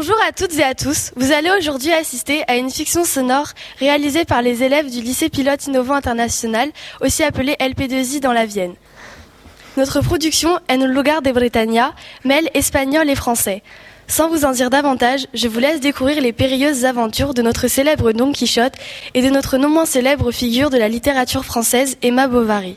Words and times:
Bonjour 0.00 0.16
à 0.28 0.30
toutes 0.30 0.56
et 0.56 0.62
à 0.62 0.76
tous. 0.76 1.10
Vous 1.16 1.32
allez 1.32 1.50
aujourd'hui 1.50 1.90
assister 1.90 2.44
à 2.46 2.54
une 2.54 2.70
fiction 2.70 3.02
sonore 3.02 3.48
réalisée 3.80 4.24
par 4.24 4.42
les 4.42 4.62
élèves 4.62 4.88
du 4.88 5.00
lycée 5.00 5.28
pilote 5.28 5.66
innovant 5.66 5.96
international, 5.96 6.70
aussi 7.00 7.24
appelé 7.24 7.56
LP2I 7.58 8.20
dans 8.20 8.32
la 8.32 8.46
Vienne. 8.46 8.74
Notre 9.76 10.00
production 10.00 10.50
En 10.70 10.80
un 10.80 10.86
lugar 10.86 11.20
de 11.20 11.32
Britannia 11.32 11.94
mêle 12.24 12.48
espagnol 12.54 13.10
et 13.10 13.16
français. 13.16 13.64
Sans 14.06 14.28
vous 14.28 14.44
en 14.44 14.52
dire 14.52 14.70
davantage, 14.70 15.26
je 15.34 15.48
vous 15.48 15.58
laisse 15.58 15.80
découvrir 15.80 16.22
les 16.22 16.32
périlleuses 16.32 16.84
aventures 16.84 17.34
de 17.34 17.42
notre 17.42 17.66
célèbre 17.66 18.12
Don 18.12 18.30
Quichotte 18.30 18.74
et 19.14 19.22
de 19.22 19.30
notre 19.30 19.58
non 19.58 19.68
moins 19.68 19.84
célèbre 19.84 20.30
figure 20.30 20.70
de 20.70 20.78
la 20.78 20.88
littérature 20.88 21.44
française, 21.44 21.96
Emma 22.02 22.28
Bovary. 22.28 22.76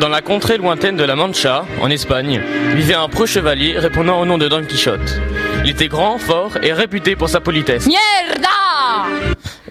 Dans 0.00 0.08
la 0.08 0.20
contrée 0.20 0.58
lointaine 0.58 0.96
de 0.96 1.02
la 1.02 1.16
Mancha, 1.16 1.64
en 1.80 1.90
Espagne, 1.90 2.40
vivait 2.74 2.94
un 2.94 3.08
preux 3.08 3.26
chevalier 3.26 3.76
répondant 3.78 4.20
au 4.20 4.24
nom 4.24 4.38
de 4.38 4.46
Don 4.46 4.62
Quichotte. 4.64 5.20
Il 5.64 5.70
était 5.70 5.88
grand, 5.88 6.18
fort 6.18 6.52
et 6.62 6.72
réputé 6.72 7.16
pour 7.16 7.28
sa 7.28 7.40
politesse. 7.40 7.86
¡Mierda! 7.86 9.08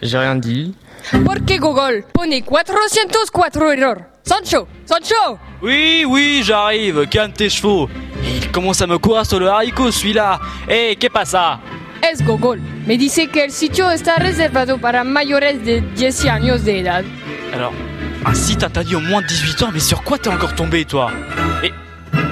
J'ai 0.01 0.17
rien 0.17 0.35
dit. 0.35 0.75
¿Por 1.23 1.45
qué 1.45 1.57
Google 1.59 2.03
pone 2.13 2.41
404 2.41 3.73
error? 3.73 3.95
Sancho, 4.23 4.67
Sancho 4.85 5.39
Oui, 5.61 6.03
oui, 6.05 6.41
j'arrive, 6.43 7.07
calme 7.07 7.31
tes 7.31 7.49
chevaux. 7.49 7.87
Et 8.25 8.37
il 8.37 8.51
commence 8.51 8.81
à 8.81 8.87
me 8.87 8.97
courir 8.97 9.25
sur 9.25 9.39
le 9.39 9.47
haricot, 9.47 9.91
celui-là. 9.91 10.41
Eh, 10.67 10.97
qu'est 10.97 11.09
pas 11.09 11.23
ça? 11.23 11.59
Es 12.03 12.21
Google. 12.21 12.59
Me 12.85 12.97
dice 12.97 13.27
que 13.29 13.45
el 13.45 13.51
sitio 13.51 13.89
está 13.89 14.17
reservado 14.17 14.77
para 14.77 15.05
mayores 15.05 15.63
de 15.63 15.79
10 15.95 16.25
años 16.25 16.65
de 16.65 16.79
edad. 16.79 17.05
Alors, 17.53 17.71
un 18.27 18.33
site 18.33 18.63
interdit 18.63 18.95
au 18.95 18.99
moins 18.99 19.21
de 19.21 19.27
18 19.27 19.63
ans, 19.63 19.69
mais 19.73 19.79
sur 19.79 20.03
quoi 20.03 20.17
t'es 20.17 20.27
encore 20.27 20.53
tombé, 20.53 20.83
toi? 20.83 21.11
Et, 21.63 21.71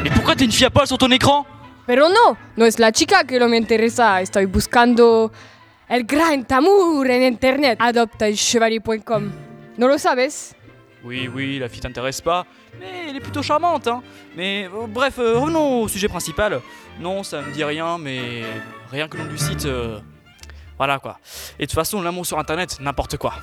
mais 0.04 0.10
pourquoi 0.10 0.36
t'es 0.36 0.44
une 0.44 0.52
fille 0.52 0.66
à 0.66 0.70
poil 0.70 0.86
sur 0.86 0.98
ton 0.98 1.10
écran? 1.10 1.46
Pero 1.88 2.10
no, 2.10 2.36
no 2.58 2.66
es 2.66 2.80
la 2.80 2.92
chica 2.92 3.24
que 3.24 3.40
lo 3.40 3.48
me 3.48 3.58
interesa. 3.58 4.22
Estoy 4.22 4.46
buscando 4.46 5.32
el 5.88 6.04
gran 6.04 6.44
tamur 6.44 7.06
en 7.06 7.24
internet. 7.24 7.78
Adoptaelchevalier.com. 7.80 9.32
¿No 9.78 9.88
lo 9.88 9.98
sabes? 9.98 10.54
Oui, 11.06 11.30
oui, 11.34 11.60
la 11.60 11.70
fille 11.70 11.82
t'intéresse 11.82 12.20
pas, 12.20 12.46
mais 12.78 13.10
elle 13.10 13.16
est 13.16 13.22
plutôt 13.22 13.44
charmante, 13.44 13.88
hein. 13.88 14.02
Mais 14.36 14.68
euh, 14.74 14.88
bref, 14.88 15.20
euh, 15.20 15.38
revenons 15.38 15.84
au 15.84 15.88
sujet 15.88 16.10
principal. 16.10 16.60
Non, 17.00 17.24
ça 17.24 17.42
me 17.42 17.54
dit 17.54 17.64
rien, 17.64 17.98
mais 17.98 18.42
rien 18.92 19.08
que 19.08 19.16
le 19.16 19.24
nom 19.24 19.30
du 19.30 19.38
site, 19.38 19.66
euh, 19.66 20.00
voilà 20.78 21.00
quoi. 21.00 21.20
Et 21.58 21.64
de 21.64 21.68
toute 21.68 21.76
façon, 21.76 22.02
l'amour 22.02 22.26
sur 22.26 22.38
internet, 22.38 22.80
n'importe 22.82 23.16
quoi. 23.18 23.36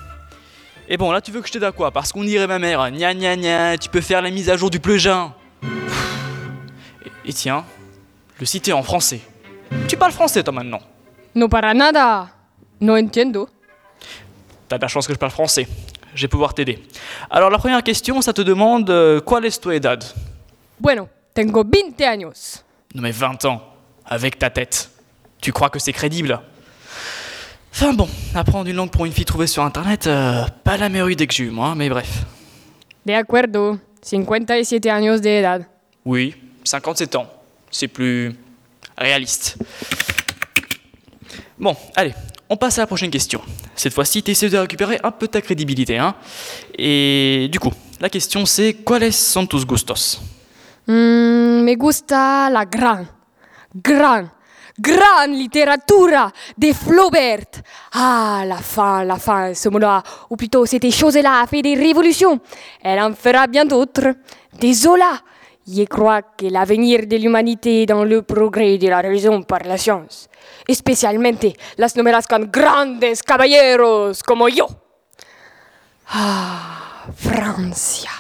Et 0.88 0.97
bon, 0.97 1.11
là, 1.12 1.20
tu 1.20 1.30
veux 1.30 1.41
que 1.41 1.47
je 1.48 1.52
t'aide 1.52 1.64
à 1.64 1.72
quoi? 1.72 1.91
Parce 1.91 2.12
qu'on 2.12 2.25
dirait 2.25 2.47
ma 2.47 2.58
mère, 2.58 2.91
gna 2.91 3.14
gna 3.14 3.36
gna, 3.36 3.78
tu 3.78 3.88
peux 3.88 4.00
faire 4.00 4.20
la 4.20 4.30
mise 4.30 4.50
à 4.50 4.56
jour 4.56 4.69
du 4.70 4.80
pleugin. 4.80 5.33
Et, 5.64 7.30
et 7.30 7.33
tiens, 7.33 7.64
le 8.38 8.47
site 8.47 8.69
est 8.69 8.72
en 8.72 8.83
français. 8.83 9.20
Tu 9.88 9.97
parles 9.97 10.12
français, 10.12 10.42
toi, 10.42 10.53
maintenant 10.53 10.80
No 11.34 11.48
para 11.48 11.72
nada. 11.72 12.28
No 12.80 12.97
entiendo. 12.97 13.48
T'as 14.69 14.77
de 14.77 14.83
la 14.83 14.88
chance 14.88 15.06
que 15.06 15.14
je 15.14 15.19
parle 15.19 15.33
français. 15.33 15.66
Je 16.14 16.22
vais 16.22 16.28
pouvoir 16.28 16.53
t'aider. 16.53 16.83
Alors, 17.30 17.48
la 17.48 17.58
première 17.58 17.83
question, 17.83 18.20
ça 18.20 18.33
te 18.33 18.42
demande 18.42 18.91
euh, 18.91 19.20
¿Cuál 19.20 19.47
es 19.47 19.58
tu 19.58 19.72
edad? 19.72 20.05
Bueno, 20.78 21.08
tengo 21.33 21.64
20 21.64 22.00
años. 22.05 22.62
Non 22.94 23.00
mais 23.03 23.12
20 23.12 23.47
ans, 23.47 23.62
avec 24.05 24.38
ta 24.38 24.50
tête. 24.50 24.91
Tu 25.41 25.53
crois 25.53 25.70
que 25.70 25.78
c'est 25.78 25.92
crédible? 25.94 26.38
Enfin 27.73 27.95
bon, 27.95 28.09
apprendre 28.34 28.69
une 28.69 28.77
langue 28.77 28.91
pour 28.91 29.06
une 29.06 29.12
fille 29.12 29.25
trouvée 29.25 29.47
sur 29.47 29.62
internet, 29.62 30.06
euh, 30.06 30.45
pas 30.62 30.77
la 30.77 30.89
meilleure 30.89 31.11
idée 31.11 31.27
que 31.27 31.34
j'ai 31.34 31.45
eue 31.45 31.51
moi, 31.51 31.75
mais 31.75 31.89
bref. 31.89 32.25
De 33.06 33.12
acuerdo. 33.12 33.78
57 34.03 34.87
años 34.87 35.20
de 35.20 35.28
edad. 35.28 35.65
Oui, 36.05 36.34
57 36.65 37.15
ans. 37.17 37.27
C'est 37.70 37.89
plus 37.89 38.34
réaliste. 38.98 39.56
Bon, 41.59 41.77
allez, 41.97 42.12
on 42.50 42.56
passe 42.56 42.78
à 42.78 42.83
la 42.83 42.87
prochaine 42.87 43.10
question. 43.10 43.41
Cette 43.75 43.94
fois-ci, 43.94 44.22
t'essaies 44.22 44.50
de 44.50 44.59
récupérer 44.59 44.99
un 45.03 45.10
peu 45.10 45.28
ta 45.28 45.41
crédibilité, 45.41 45.97
hein 45.99 46.15
Et 46.77 47.49
du 47.50 47.59
coup, 47.59 47.72
la 48.00 48.10
question 48.10 48.44
c'est 48.44 48.75
¿Cuáles 48.75 49.12
son 49.12 49.47
tus 49.47 49.65
gustos? 49.65 50.21
Mm, 50.87 51.62
me 51.62 51.75
gusta 51.77 52.50
la 52.50 52.66
gran, 52.66 53.06
gran, 53.77 54.28
gran 54.78 55.27
littérature 55.28 56.33
de 56.56 56.72
Flaubert. 56.72 57.62
Ah, 57.93 58.44
la 58.47 58.56
fin, 58.56 59.05
la 59.05 59.16
fin, 59.16 59.55
ce 59.55 59.69
mot-là, 59.69 60.03
ou 60.31 60.37
plutôt 60.37 60.66
cette 60.66 60.91
chose-là 60.91 61.43
a 61.43 61.47
fait 61.47 61.62
des 61.62 61.75
révolutions. 61.75 62.41
Elle 62.83 63.00
en 63.00 63.15
fera 63.15 63.47
bien 63.47 63.65
d'autres. 63.65 64.15
Des 64.59 64.72
Zola. 64.75 65.21
Je 65.66 65.84
crois 65.84 66.22
que 66.22 66.47
l'avenir 66.47 67.06
de 67.06 67.16
l'humanité 67.16 67.83
est 67.83 67.87
dans 67.87 68.05
le 68.05 68.22
progrès 68.22 68.78
de 68.78 68.88
la 68.88 69.00
raison 69.00 69.43
par 69.43 69.60
la 69.65 69.78
science. 69.78 70.28
Especialmente 70.66 71.54
las 71.77 71.97
novelas 71.97 72.27
con 72.27 72.50
grandes 72.50 73.22
caballeros 73.22 74.22
como 74.22 74.49
yo. 74.49 74.66
Ah, 76.09 77.04
Francia. 77.16 78.10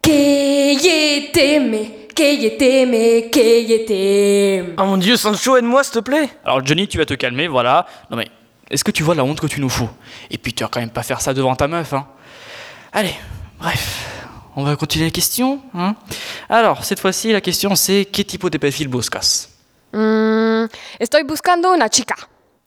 Que 0.00 0.74
je 0.78 1.30
t'aime, 1.32 2.07
t'aime. 2.58 2.94
Oh 4.76 4.84
mon 4.84 4.96
dieu, 4.96 5.16
Sancho, 5.16 5.56
aide-moi 5.56 5.84
s'il 5.84 5.94
te 5.94 5.98
plaît 6.00 6.28
Alors 6.44 6.64
Johnny, 6.64 6.88
tu 6.88 6.98
vas 6.98 7.06
te 7.06 7.14
calmer, 7.14 7.46
voilà. 7.48 7.86
Non 8.10 8.16
mais, 8.16 8.28
est-ce 8.70 8.82
que 8.84 8.90
tu 8.90 9.02
vois 9.02 9.14
la 9.14 9.24
honte 9.24 9.40
que 9.40 9.46
tu 9.46 9.60
nous 9.60 9.68
fous? 9.68 9.88
Et 10.30 10.38
puis 10.38 10.52
tu 10.52 10.64
vas 10.64 10.68
quand 10.68 10.80
même 10.80 10.90
pas 10.90 11.02
faire 11.02 11.20
ça 11.20 11.32
devant 11.32 11.54
ta 11.54 11.68
meuf, 11.68 11.92
hein 11.92 12.06
Allez, 12.92 13.14
bref, 13.58 14.08
on 14.56 14.64
va 14.64 14.74
continuer 14.76 15.06
la 15.06 15.10
question, 15.12 15.60
hein 15.74 15.94
Alors, 16.48 16.84
cette 16.84 17.00
fois-ci, 17.00 17.32
la 17.32 17.40
question 17.40 17.74
c'est 17.76 18.06
¿Qué 18.06 18.24
tipo 18.24 18.50
de 18.50 18.58
perfil 18.58 18.88
buscas? 18.88 19.48
Mm, 19.92 20.66
estoy 20.98 21.22
buscando 21.22 21.72
una 21.72 21.88
chica. 21.88 22.16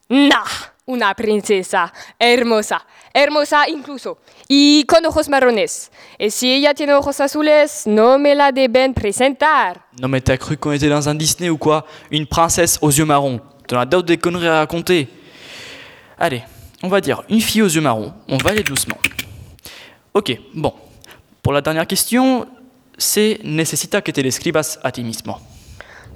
Nah, 0.09 0.43
una 0.87 1.13
princesa. 1.13 1.91
Hermosa. 2.19 2.81
Hermosa 3.13 3.67
incluso. 3.67 4.17
Y 4.47 4.85
con 4.85 5.05
ojos 5.05 5.27
marrones. 5.29 5.91
Y 6.17 6.29
si 6.31 6.51
ella 6.51 6.73
tiene 6.73 6.93
ojos 6.93 7.19
azules, 7.19 7.83
no 7.85 8.17
me 8.17 8.35
la 8.35 8.51
deben 8.51 8.93
presentar. 8.93 9.85
Non 9.99 10.09
mais 10.09 10.21
t'as 10.21 10.37
cru 10.37 10.57
qu'on 10.57 10.71
était 10.71 10.89
dans 10.89 11.07
un 11.09 11.15
Disney 11.15 11.49
ou 11.49 11.57
quoi? 11.57 11.85
Une 12.09 12.25
princesse 12.25 12.77
aux 12.81 12.91
yeux 12.91 13.05
marrons. 13.05 13.41
T'en 13.67 13.79
as 13.79 13.85
d'autres 13.85 14.07
des 14.07 14.17
conneries 14.17 14.47
à 14.47 14.59
raconter. 14.59 15.07
Allez, 16.17 16.43
on 16.83 16.87
va 16.87 17.01
dire 17.01 17.23
une 17.29 17.41
fille 17.41 17.61
aux 17.61 17.69
yeux 17.69 17.81
marrons. 17.81 18.13
On 18.27 18.37
va 18.37 18.51
aller 18.51 18.63
doucement. 18.63 18.97
Ok, 20.13 20.37
bon. 20.53 20.73
Pour 21.41 21.53
la 21.53 21.61
dernière 21.61 21.87
question, 21.87 22.45
c'est 22.97 23.39
necesita 23.43 24.01
que 24.01 24.11
te 24.11 24.21
describas 24.21 24.77
a 24.83 24.91
ti 24.91 25.03
mismo. 25.03 25.37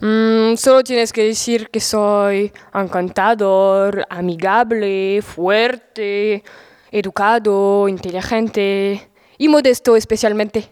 Mm, 0.01 0.55
solo 0.57 0.83
tienes 0.83 1.11
que 1.13 1.21
decir 1.21 1.69
que 1.71 1.79
soy 1.79 2.51
encantador, 2.73 4.05
amigable, 4.09 5.21
fuerte, 5.21 6.43
educado, 6.97 7.87
inteligente 7.87 9.09
y 9.37 9.47
modesto 9.47 9.95
especialmente. 9.95 10.69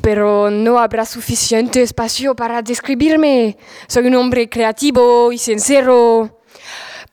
Pero 0.00 0.50
no 0.50 0.78
habrá 0.78 1.04
suficiente 1.04 1.82
espacio 1.82 2.34
para 2.34 2.60
describirme. 2.60 3.56
Soy 3.86 4.06
un 4.06 4.16
hombre 4.16 4.48
creativo 4.48 5.30
y 5.30 5.38
sincero. 5.38 6.40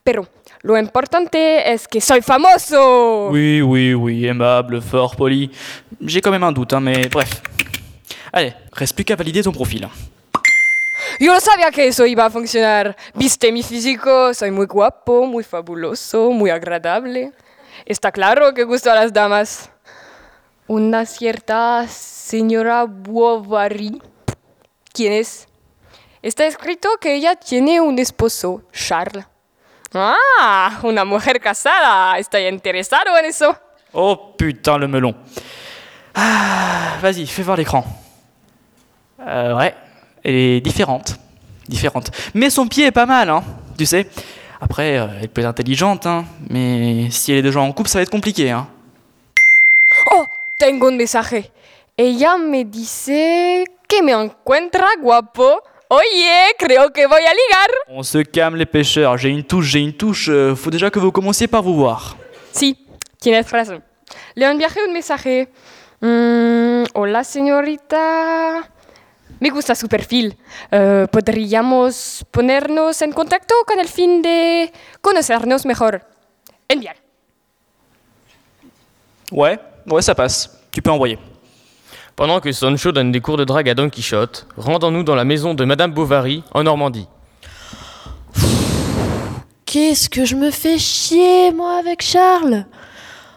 Pero 0.03 0.27
lo 0.61 0.77
importante 0.77 1.71
es 1.71 1.87
que 1.87 2.01
soy 2.01 2.21
famoso. 2.21 3.29
Oui, 3.29 3.61
oui, 3.61 3.93
oui, 3.93 4.27
aimable, 4.27 4.81
fort, 4.81 5.15
poli. 5.15 5.51
J'ai 6.01 6.21
quand 6.21 6.31
même 6.31 6.43
un 6.43 6.51
doute, 6.51 6.73
hein, 6.73 6.81
mais 6.81 7.07
bref. 7.09 7.41
Allez, 8.33 8.53
reste 8.71 8.95
plus 8.95 9.05
qu'à 9.05 9.15
valider 9.15 9.43
ton 9.43 9.51
profil. 9.51 9.87
Yo 11.19 11.33
no 11.33 11.39
sabía 11.39 11.69
que 11.71 11.87
eso 11.87 12.05
iba 12.05 12.25
a 12.25 12.29
funcionar. 12.29 12.95
Viste 13.13 13.51
mi 13.51 13.61
físico, 13.61 14.33
soy 14.33 14.51
muy 14.51 14.65
guapo, 14.65 15.25
muy 15.25 15.43
fabuloso, 15.43 16.31
muy 16.31 16.49
agradable. 16.49 17.31
Está 17.89 18.11
claro 18.11 18.53
que 18.53 18.65
gusto 18.65 18.91
a 18.91 18.93
las 18.93 19.11
damas. 19.11 19.71
Una 20.67 21.07
cierta 21.07 21.87
señora 21.87 22.85
Bovary. 22.87 23.99
¿Quién 24.93 25.13
es? 25.13 25.47
Está 26.21 26.45
escrito 26.45 26.87
que 27.01 27.15
ella 27.15 27.35
tiene 27.35 27.81
un 27.81 27.97
esposo, 27.97 28.61
Charles. 28.71 29.25
Ah, 29.91 30.79
una 30.83 31.03
mujer 31.03 31.39
casada. 31.39 32.19
Estoy 32.19 32.45
interesado 32.45 33.17
en 33.17 33.25
eso. 33.25 33.57
Oh 33.91 34.35
putain, 34.37 34.77
le 34.77 34.87
melon. 34.87 35.15
Ah, 36.13 36.97
vas-y, 37.01 37.25
fais 37.25 37.41
voir 37.41 37.57
l'écran. 37.57 37.83
Euh, 39.19 39.55
ouais, 39.55 39.73
elle 40.23 40.35
est 40.35 40.61
différente. 40.61 41.15
Différente. 41.67 42.11
Mais 42.35 42.51
son 42.51 42.67
pied 42.67 42.85
est 42.85 42.91
pas 42.91 43.07
mal, 43.07 43.31
hein, 43.31 43.43
tu 43.75 43.87
sais. 43.87 44.07
Après, 44.61 44.97
euh, 44.97 45.07
elle 45.21 45.29
peut 45.29 45.41
être 45.41 45.47
intelligente, 45.47 46.05
hein, 46.05 46.25
mais 46.49 47.09
si 47.11 47.31
elle 47.31 47.39
est 47.39 47.43
déjà 47.43 47.61
en 47.61 47.71
couple, 47.71 47.89
ça 47.89 47.99
va 47.99 48.03
être 48.03 48.09
compliqué, 48.09 48.51
hein. 48.51 48.67
Oh, 50.11 50.25
tengo 50.57 50.87
un 50.87 50.97
mensaje. 50.97 51.49
Ella 51.97 52.37
me 52.37 52.63
dice 52.63 53.65
que 53.87 54.03
me 54.03 54.13
encuentra 54.13 54.87
guapo. 55.01 55.59
Oye, 55.89 56.53
creo 56.57 56.91
que 56.91 57.07
voy 57.07 57.21
a 57.25 57.31
ligar. 57.31 57.69
On 57.87 58.03
se 58.03 58.19
calme 58.19 58.57
les 58.57 58.65
pêcheurs, 58.67 59.17
j'ai 59.17 59.29
une 59.29 59.43
touche, 59.43 59.65
j'ai 59.65 59.79
une 59.79 59.93
touche, 59.93 60.29
euh, 60.29 60.55
faut 60.55 60.69
déjà 60.69 60.91
que 60.91 60.99
vous 60.99 61.11
commenciez 61.11 61.47
par 61.47 61.63
vous 61.63 61.75
voir. 61.75 62.15
Sí, 62.51 62.77
tienes 63.19 63.43
razón. 63.51 63.81
Le 64.35 64.45
enviaré 64.45 64.81
un 64.87 64.93
mensaje. 64.93 65.47
Mm, 66.01 66.83
hola, 66.93 67.23
señorita. 67.23 68.61
Me 69.39 69.49
gusta 69.49 69.75
su 69.75 69.87
perfil. 69.87 70.37
Eh, 70.71 71.07
Podríamos 71.11 72.25
ponernos 72.31 73.01
en 73.01 73.11
contacto 73.11 73.55
con 73.65 73.79
el 73.79 73.87
fin 73.87 74.21
de 74.21 74.71
conocernos 75.01 75.65
mejor. 75.65 76.01
Enviar. 76.67 76.95
Ouais, 79.31 79.59
ouais, 79.87 80.01
ça 80.01 80.15
passe. 80.15 80.49
Tu 80.71 80.81
peux 80.81 80.91
envoyer. 80.91 81.17
Pendant 82.15 82.41
que 82.41 82.51
Sancho 82.51 82.91
donne 82.91 83.11
des 83.11 83.21
cours 83.21 83.37
de 83.37 83.45
drague 83.45 83.69
à 83.69 83.73
Don 83.73 83.89
Quichotte, 83.89 84.45
rendons-nous 84.57 85.03
dans 85.03 85.15
la 85.15 85.23
maison 85.23 85.53
de 85.53 85.63
Madame 85.63 85.93
Bovary, 85.93 86.43
en 86.53 86.63
Normandie. 86.63 87.07
Qu'est-ce 89.65 90.09
que 90.09 90.25
je 90.25 90.35
me 90.35 90.51
fais 90.51 90.77
chier, 90.79 91.51
moi, 91.53 91.77
avec 91.77 92.01
Charles? 92.01 92.65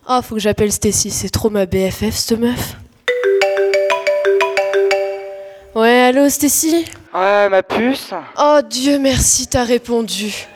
Ah, 0.06 0.20
faut 0.22 0.34
que 0.34 0.40
j'appelle 0.40 0.72
Stacy, 0.72 1.10
c'est 1.10 1.28
trop 1.28 1.48
ma 1.50 1.66
BFF, 1.66 2.10
cette 2.14 2.38
meuf. 2.40 2.76
Ouais, 5.74 6.02
allô, 6.02 6.28
Stacy 6.28 6.84
Ouais, 7.14 7.48
ma 7.48 7.62
puce 7.62 8.12
Oh, 8.38 8.58
Dieu 8.68 8.98
merci, 8.98 9.46
t'as 9.46 9.64
répondu. 9.64 10.46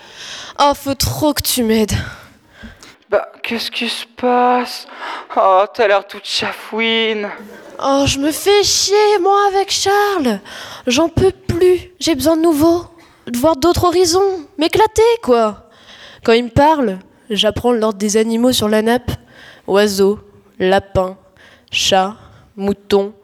Oh, 0.61 0.73
faut 0.75 0.95
trop 0.95 1.33
que 1.33 1.43
tu 1.43 1.63
m'aides. 1.63 1.93
Bah, 3.09 3.29
qu'est-ce 3.43 3.71
qui 3.71 3.89
se 3.89 4.05
passe? 4.17 4.87
Oh, 5.35 5.65
t'as 5.73 5.89
l'air 5.89 6.07
toute 6.07 6.27
chafouine. 6.27 7.31
Oh, 7.83 8.05
je 8.07 8.19
me 8.19 8.31
fais 8.31 8.63
chier, 8.63 9.19
moi, 9.23 9.39
avec 9.49 9.71
Charles. 9.71 10.41
J'en 10.87 11.09
peux 11.09 11.33
plus. 11.33 11.93
J'ai 11.99 12.15
besoin 12.15 12.37
de 12.37 12.43
nouveau. 12.43 12.85
De 13.27 13.39
voir 13.39 13.57
d'autres 13.57 13.85
horizons. 13.85 14.47
M'éclater, 14.59 15.03
quoi. 15.23 15.71
Quand 16.25 16.33
il 16.33 16.45
me 16.45 16.51
parle, 16.51 16.99
j'apprends 17.31 17.73
l'ordre 17.73 17.99
des 17.99 18.19
animaux 18.19 18.53
sur 18.53 18.69
la 18.69 18.83
nappe. 18.83 19.13
Oiseau, 19.67 20.21
lapin, 20.59 21.17
chat, 21.71 22.17
mouton, 22.57 23.15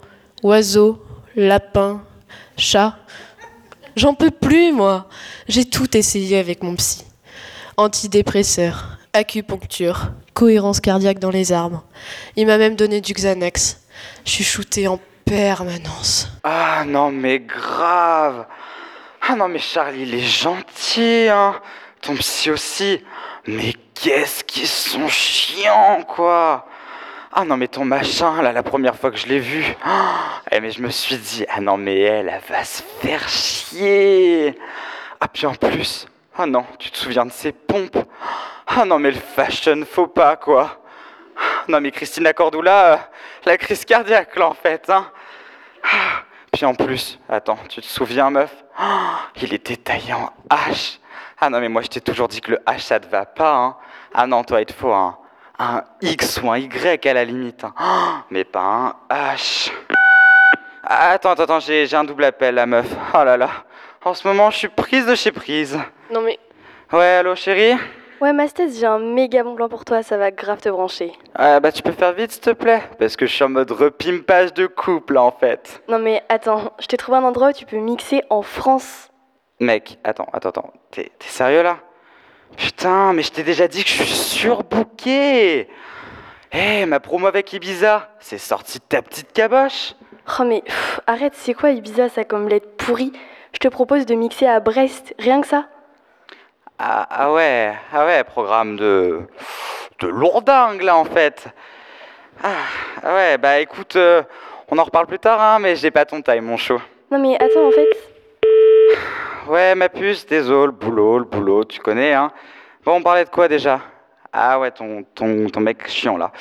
oiseau, 0.43 0.99
lapin, 1.35 2.03
chat. 2.57 2.97
J'en 3.95 4.13
peux 4.13 4.31
plus, 4.31 4.71
moi. 4.71 5.07
J'ai 5.47 5.65
tout 5.65 5.95
essayé 5.95 6.37
avec 6.37 6.63
mon 6.63 6.75
psy. 6.75 7.05
Antidépresseur, 7.77 8.97
acupuncture, 9.13 10.11
cohérence 10.33 10.79
cardiaque 10.79 11.19
dans 11.19 11.29
les 11.29 11.51
arbres. 11.51 11.83
Il 12.35 12.47
m'a 12.47 12.57
même 12.57 12.75
donné 12.75 13.01
du 13.01 13.13
Xanax. 13.13 13.81
Je 14.25 14.31
suis 14.31 14.43
shootée 14.43 14.87
en 14.87 14.99
permanence. 15.25 16.29
Ah 16.43 16.83
non, 16.85 17.11
mais 17.11 17.39
grave. 17.39 18.45
Ah 19.21 19.35
non, 19.35 19.47
mais 19.47 19.59
Charlie, 19.59 20.03
il 20.03 20.15
est 20.15 20.19
gentil, 20.19 21.27
hein. 21.29 21.55
Ton 22.01 22.15
psy 22.15 22.51
aussi. 22.51 23.01
Mais 23.47 23.73
qu'est-ce 23.93 24.43
qu'ils 24.43 24.67
sont 24.67 25.07
chiants, 25.07 26.03
quoi. 26.07 26.67
Ah 27.35 27.45
non, 27.45 27.57
mais 27.57 27.67
ton 27.67 27.83
machin, 27.83 28.43
là, 28.43 28.51
la 28.51 28.61
première 28.61 28.95
fois 28.95 29.09
que 29.09 29.17
je 29.17 29.25
l'ai 29.25 29.39
vu. 29.39 29.65
ah, 29.83 30.39
mais 30.61 30.69
je 30.69 30.81
me 30.81 30.89
suis 30.89 31.17
dit, 31.17 31.45
ah 31.49 31.59
non, 31.61 31.77
mais 31.77 31.99
elle, 31.99 32.29
elle 32.29 32.41
va 32.47 32.63
se 32.63 32.83
faire 33.01 33.27
chier. 33.27 34.55
Ah, 35.19 35.27
puis 35.27 35.47
en 35.47 35.55
plus, 35.55 36.07
ah 36.37 36.45
non, 36.45 36.63
tu 36.77 36.91
te 36.91 36.97
souviens 36.97 37.25
de 37.25 37.31
ses 37.31 37.51
pompes. 37.51 37.97
Ah 38.67 38.85
non, 38.85 38.99
mais 38.99 39.09
le 39.09 39.19
fashion 39.19 39.83
faux 39.83 40.05
pas, 40.05 40.35
quoi. 40.35 40.83
Non, 41.67 41.81
mais 41.81 41.89
Christina 41.89 42.33
Cordula, 42.33 42.93
euh, 42.93 42.97
la 43.45 43.57
crise 43.57 43.83
cardiaque, 43.83 44.35
là, 44.35 44.49
en 44.49 44.53
fait, 44.53 44.87
hein. 44.91 45.09
Ah, 45.83 46.21
Puis 46.51 46.65
en 46.65 46.75
plus, 46.75 47.17
attends, 47.27 47.57
tu 47.67 47.81
te 47.81 47.87
souviens, 47.87 48.29
meuf? 48.29 48.53
Ah, 48.77 49.21
Il 49.41 49.55
était 49.55 49.77
taillé 49.77 50.13
en 50.13 50.29
H. 50.51 50.99
Ah 51.39 51.49
non, 51.49 51.59
mais 51.59 51.69
moi, 51.69 51.81
je 51.81 51.87
t'ai 51.87 52.01
toujours 52.01 52.27
dit 52.27 52.41
que 52.41 52.51
le 52.51 52.57
H, 52.67 52.79
ça 52.81 52.99
te 52.99 53.07
va 53.07 53.25
pas, 53.25 53.55
hein. 53.55 53.75
Ah 54.13 54.27
non, 54.27 54.43
toi, 54.43 54.61
il 54.61 54.67
te 54.67 54.73
faut 54.73 54.93
un, 54.93 55.17
un 55.63 55.83
X 56.01 56.41
ou 56.43 56.51
un 56.51 56.57
Y 56.57 57.05
à 57.07 57.13
la 57.13 57.23
limite. 57.25 57.63
hein. 57.63 58.23
Mais 58.29 58.43
pas 58.43 58.95
un 59.09 59.33
H. 59.35 59.71
Ah, 60.83 61.11
Attends, 61.11 61.31
attends, 61.31 61.43
attends, 61.43 61.59
j'ai 61.59 61.85
j'ai 61.87 61.95
un 61.97 62.03
double 62.03 62.25
appel, 62.25 62.55
la 62.55 62.65
meuf. 62.65 62.87
Oh 63.13 63.23
là 63.23 63.37
là. 63.37 63.49
En 64.05 64.13
ce 64.13 64.27
moment, 64.27 64.51
je 64.51 64.57
suis 64.57 64.67
prise 64.67 65.05
de 65.05 65.15
chez 65.15 65.31
prise. 65.31 65.79
Non 66.11 66.21
mais... 66.21 66.37
Ouais, 66.91 67.05
allô, 67.19 67.35
chérie? 67.35 67.77
Ouais, 68.19 68.31
Mastés, 68.33 68.69
j'ai 68.71 68.85
un 68.85 68.99
méga 68.99 69.43
bon 69.43 69.55
plan 69.55 69.67
pour 69.69 69.83
toi, 69.85 70.03
ça 70.03 70.17
va 70.17 70.31
grave 70.31 70.59
te 70.61 70.69
brancher. 70.69 71.11
Ah, 71.35 71.59
Bah, 71.59 71.71
tu 71.71 71.81
peux 71.81 71.91
faire 71.91 72.13
vite, 72.13 72.31
s'il 72.31 72.41
te 72.41 72.49
plaît? 72.51 72.81
Parce 72.99 73.15
que 73.15 73.25
je 73.25 73.33
suis 73.33 73.43
en 73.43 73.49
mode 73.49 73.71
repimpage 73.71 74.53
de 74.53 74.67
couple, 74.67 75.17
en 75.17 75.31
fait. 75.31 75.81
Non 75.89 75.99
mais 75.99 76.21
attends, 76.29 76.73
je 76.79 76.87
t'ai 76.87 76.97
trouvé 76.97 77.17
un 77.17 77.23
endroit 77.23 77.49
où 77.49 77.53
tu 77.53 77.65
peux 77.65 77.77
mixer 77.77 78.23
en 78.29 78.41
France. 78.41 79.09
Mec, 79.59 79.97
attends, 80.03 80.27
attends, 80.33 80.49
attends. 80.49 80.73
T'es 80.91 81.11
t'es 81.19 81.27
sérieux 81.27 81.63
là? 81.63 81.77
Putain, 82.57 83.13
mais 83.13 83.23
je 83.23 83.31
t'ai 83.31 83.43
déjà 83.43 83.67
dit 83.67 83.83
que 83.83 83.89
je 83.89 84.03
suis 84.03 84.05
surbooké 84.13 85.67
Eh, 86.51 86.85
ma 86.85 86.99
promo 86.99 87.27
avec 87.27 87.51
Ibiza, 87.53 88.09
c'est 88.19 88.37
sorti 88.37 88.79
de 88.79 88.83
ta 88.83 89.01
petite 89.01 89.33
caboche 89.33 89.95
Oh 90.39 90.43
mais 90.43 90.61
pff, 90.61 90.99
arrête, 91.07 91.33
c'est 91.35 91.53
quoi 91.53 91.71
Ibiza 91.71 92.09
ça 92.09 92.23
comme 92.23 92.47
lettre 92.47 92.69
pourrie? 92.77 93.11
Je 93.53 93.59
te 93.59 93.67
propose 93.67 94.05
de 94.05 94.15
mixer 94.15 94.47
à 94.47 94.59
Brest, 94.59 95.13
rien 95.19 95.41
que 95.41 95.47
ça. 95.47 95.65
ah, 96.79 97.07
ah 97.09 97.33
ouais, 97.33 97.73
ah 97.91 98.05
ouais, 98.05 98.23
programme 98.23 98.77
de... 98.77 99.21
de 99.99 100.07
lourdingue 100.07 100.81
là 100.81 100.95
en 100.95 101.05
fait 101.05 101.45
ah, 102.43 102.49
ah 103.03 103.13
ouais, 103.13 103.37
bah 103.37 103.59
écoute, 103.59 103.95
euh, 103.95 104.23
on 104.69 104.77
en 104.79 104.83
reparle 104.83 105.05
plus 105.05 105.19
tard 105.19 105.39
hein, 105.41 105.59
mais 105.59 105.75
j'ai 105.75 105.91
pas 105.91 106.03
ton 106.05 106.21
taille 106.21 106.41
mon 106.41 106.57
chou. 106.57 106.81
Non 107.11 107.19
mais 107.19 107.35
attends 107.35 107.67
en 107.67 107.71
fait... 107.71 107.87
Ouais, 109.47 109.75
ma 109.75 109.89
puce, 109.89 110.25
désolé, 110.25 110.67
le 110.67 110.71
boulot, 110.71 111.19
le 111.19 111.25
boulot, 111.25 111.65
tu 111.65 111.79
connais, 111.79 112.13
hein. 112.13 112.31
Bon, 112.85 112.95
on 112.95 113.01
parlait 113.01 113.25
de 113.25 113.29
quoi 113.29 113.47
déjà? 113.47 113.81
Ah 114.31 114.59
ouais, 114.59 114.71
ton, 114.71 115.03
ton, 115.15 115.49
ton 115.49 115.59
mec 115.59 115.87
chiant 115.87 116.17
là. 116.17 116.31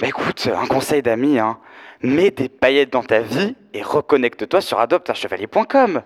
Bah 0.00 0.06
écoute, 0.06 0.48
un 0.54 0.66
conseil 0.66 1.02
d'ami, 1.02 1.38
hein. 1.38 1.58
Mets 2.02 2.30
des 2.30 2.48
paillettes 2.48 2.90
dans 2.92 3.02
ta 3.02 3.20
vie 3.20 3.56
et 3.74 3.82
reconnecte-toi 3.82 4.60
sur 4.60 4.78
adopteunchevalier.com. 4.78 6.02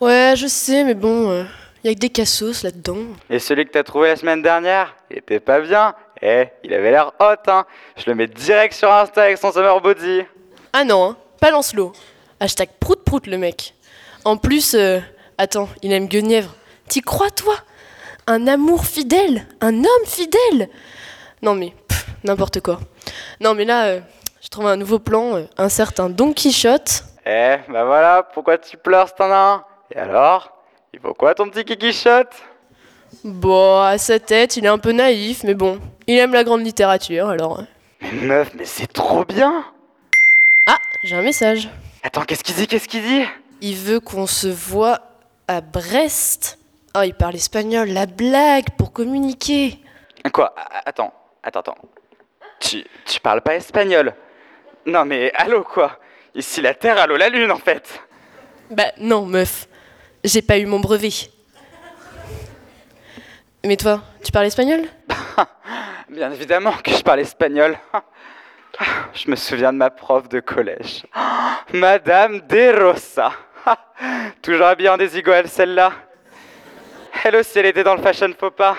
Ouais, 0.00 0.34
je 0.36 0.46
sais, 0.46 0.84
mais 0.84 0.94
bon, 0.94 1.30
euh, 1.30 1.44
y 1.82 1.88
a 1.88 1.94
que 1.94 1.98
des 1.98 2.10
cassos 2.10 2.62
là-dedans. 2.62 2.98
Et 3.28 3.38
celui 3.38 3.64
que 3.66 3.70
t'as 3.72 3.82
trouvé 3.82 4.08
la 4.08 4.16
semaine 4.16 4.42
dernière, 4.42 4.94
il 5.10 5.18
était 5.18 5.40
pas 5.40 5.60
bien. 5.60 5.94
Eh, 6.22 6.44
il 6.62 6.72
avait 6.72 6.90
l'air 6.92 7.12
hot, 7.18 7.34
hein. 7.48 7.64
Je 7.96 8.04
le 8.08 8.14
mets 8.14 8.28
direct 8.28 8.72
sur 8.74 8.92
Insta 8.92 9.22
avec 9.22 9.38
son 9.38 9.52
summer 9.52 9.80
body. 9.80 10.22
Ah 10.72 10.84
non, 10.84 11.10
hein, 11.10 11.16
balance-l'eau. 11.42 11.92
Hashtag 12.40 12.68
prout 12.80 13.02
prout 13.04 13.26
le 13.26 13.36
mec. 13.38 13.74
En 14.24 14.36
plus, 14.36 14.74
euh, 14.74 15.00
attends, 15.38 15.68
il 15.82 15.92
aime 15.92 16.06
Guenièvre. 16.08 16.54
T'y 16.88 17.00
crois 17.00 17.30
toi? 17.30 17.54
Un 18.26 18.46
amour 18.46 18.84
fidèle 18.86 19.46
Un 19.60 19.74
homme 19.78 20.06
fidèle 20.06 20.68
Non 21.42 21.54
mais, 21.54 21.72
n'importe 22.24 22.60
quoi. 22.60 22.80
Non 23.40 23.54
mais 23.54 23.64
là, 23.64 23.86
euh, 23.86 24.00
j'ai 24.40 24.48
trouvé 24.48 24.68
un 24.68 24.76
nouveau 24.76 24.98
plan, 24.98 25.36
euh, 25.36 25.44
un 25.58 25.68
certain 25.68 26.08
Don 26.10 26.32
Quichotte. 26.32 27.04
Eh, 27.24 27.56
bah 27.68 27.84
voilà, 27.84 28.22
pourquoi 28.22 28.58
tu 28.58 28.76
pleures, 28.76 29.14
t'en 29.14 29.30
as 29.30 29.36
un 29.36 29.64
Et 29.94 29.98
alors? 29.98 30.52
Il 30.92 31.00
faut 31.00 31.12
quoi 31.14 31.34
ton 31.34 31.48
petit 31.50 31.64
kikichotte 31.64 32.32
Bon, 33.24 33.80
à 33.80 33.98
sa 33.98 34.18
tête, 34.18 34.56
il 34.56 34.64
est 34.64 34.68
un 34.68 34.78
peu 34.78 34.92
naïf, 34.92 35.42
mais 35.44 35.54
bon, 35.54 35.80
il 36.06 36.16
aime 36.18 36.32
la 36.32 36.44
grande 36.44 36.64
littérature, 36.64 37.28
alors... 37.28 37.60
euh. 37.60 37.64
Mais 38.00 38.26
meuf, 38.26 38.50
mais 38.54 38.64
c'est 38.64 38.92
trop 38.92 39.24
bien 39.24 39.64
Ah, 40.66 40.78
j'ai 41.04 41.16
un 41.16 41.22
message. 41.22 41.68
Attends, 42.02 42.22
qu'est-ce 42.22 42.44
qu'il 42.44 42.54
dit, 42.54 42.66
qu'est-ce 42.66 42.88
qu'il 42.88 43.02
dit? 43.02 43.24
Il 43.60 43.76
veut 43.76 44.00
qu'on 44.00 44.26
se 44.26 44.46
voit 44.48 45.00
à 45.48 45.60
Brest. 45.60 46.58
Oh, 46.96 47.02
il 47.02 47.14
parle 47.14 47.34
espagnol, 47.36 47.88
la 47.88 48.06
blague, 48.06 48.70
pour 48.76 48.92
communiquer. 48.92 49.78
Quoi? 50.32 50.54
Attends, 50.84 51.12
attends, 51.42 51.60
attends. 51.60 51.76
Tu, 52.58 52.84
tu 53.04 53.20
parles 53.20 53.42
pas 53.42 53.54
espagnol 53.54 54.14
Non 54.86 55.04
mais 55.04 55.30
allô 55.34 55.62
quoi? 55.62 55.98
Ici 56.34 56.62
la 56.62 56.72
Terre, 56.74 56.98
allô 56.98 57.16
la 57.16 57.28
Lune 57.28 57.52
en 57.52 57.58
fait 57.58 58.00
Bah 58.70 58.92
non, 58.98 59.26
meuf. 59.26 59.68
J'ai 60.24 60.42
pas 60.42 60.58
eu 60.58 60.66
mon 60.66 60.80
brevet. 60.80 61.10
Mais 63.64 63.76
toi, 63.76 64.00
tu 64.24 64.32
parles 64.32 64.46
espagnol? 64.46 64.82
Bien 66.08 66.30
évidemment 66.32 66.72
que 66.82 66.92
je 66.92 67.02
parle 67.02 67.20
espagnol. 67.20 67.76
Je 69.14 69.30
me 69.30 69.36
souviens 69.36 69.72
de 69.72 69.78
ma 69.78 69.90
prof 69.90 70.28
de 70.28 70.40
collège. 70.40 71.04
Madame 71.72 72.40
De 72.40 72.84
Rosa. 72.84 73.32
Toujours 74.42 74.66
habillée 74.66 74.88
en 74.88 74.96
désigual 74.96 75.48
celle-là. 75.48 75.92
Elle 77.24 77.36
aussi, 77.36 77.58
elle 77.58 77.66
était 77.66 77.84
dans 77.84 77.94
le 77.94 78.02
fashion 78.02 78.30
faux 78.38 78.50
pas. 78.50 78.76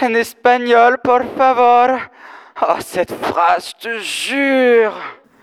En 0.00 0.14
espagnol, 0.14 0.98
por 1.02 1.22
favor. 1.36 1.98
Oh, 2.62 2.74
cette 2.80 3.12
phrase, 3.12 3.72
je 3.82 3.88
te 3.88 3.98
jure. 3.98 4.94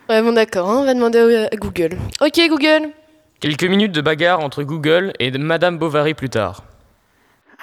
Ouais, 0.09 0.21
bon 0.21 0.33
d'accord, 0.33 0.69
hein, 0.69 0.77
on 0.79 0.85
va 0.85 0.93
demander 0.93 1.47
à 1.51 1.55
Google. 1.55 1.97
Ok, 2.21 2.39
Google. 2.47 2.91
Quelques 3.39 3.63
minutes 3.63 3.91
de 3.91 4.01
bagarre 4.01 4.39
entre 4.39 4.63
Google 4.63 5.13
et 5.19 5.31
Madame 5.31 5.77
Bovary 5.77 6.13
plus 6.13 6.29
tard. 6.29 6.63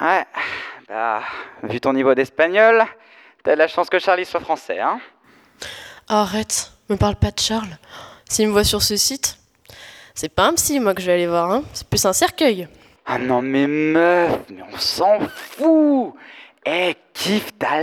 Ouais, 0.00 0.24
bah, 0.88 1.22
vu 1.62 1.80
ton 1.80 1.92
niveau 1.92 2.14
d'espagnol, 2.14 2.84
t'as 3.44 3.52
de 3.54 3.58
la 3.58 3.68
chance 3.68 3.88
que 3.88 3.98
Charlie 3.98 4.24
soit 4.24 4.40
français, 4.40 4.80
hein 4.80 5.00
Arrête, 6.08 6.72
me 6.88 6.96
parle 6.96 7.16
pas 7.16 7.30
de 7.30 7.38
Charles. 7.38 7.78
S'il 8.28 8.48
me 8.48 8.52
voit 8.52 8.64
sur 8.64 8.82
ce 8.82 8.96
site, 8.96 9.38
c'est 10.14 10.28
pas 10.28 10.46
un 10.48 10.54
psy, 10.54 10.80
moi, 10.80 10.94
que 10.94 11.00
je 11.00 11.06
vais 11.06 11.14
aller 11.14 11.26
voir, 11.26 11.50
hein. 11.50 11.62
C'est 11.72 11.86
plus 11.88 12.04
un 12.04 12.12
cercueil. 12.12 12.68
Ah 13.04 13.18
non 13.18 13.42
mais 13.42 13.66
meuf, 13.66 14.38
mais 14.48 14.62
on 14.72 14.78
s'en 14.78 15.18
fout 15.34 16.14
Eh, 16.64 16.94
kiffe 17.12 17.50
ta 17.58 17.80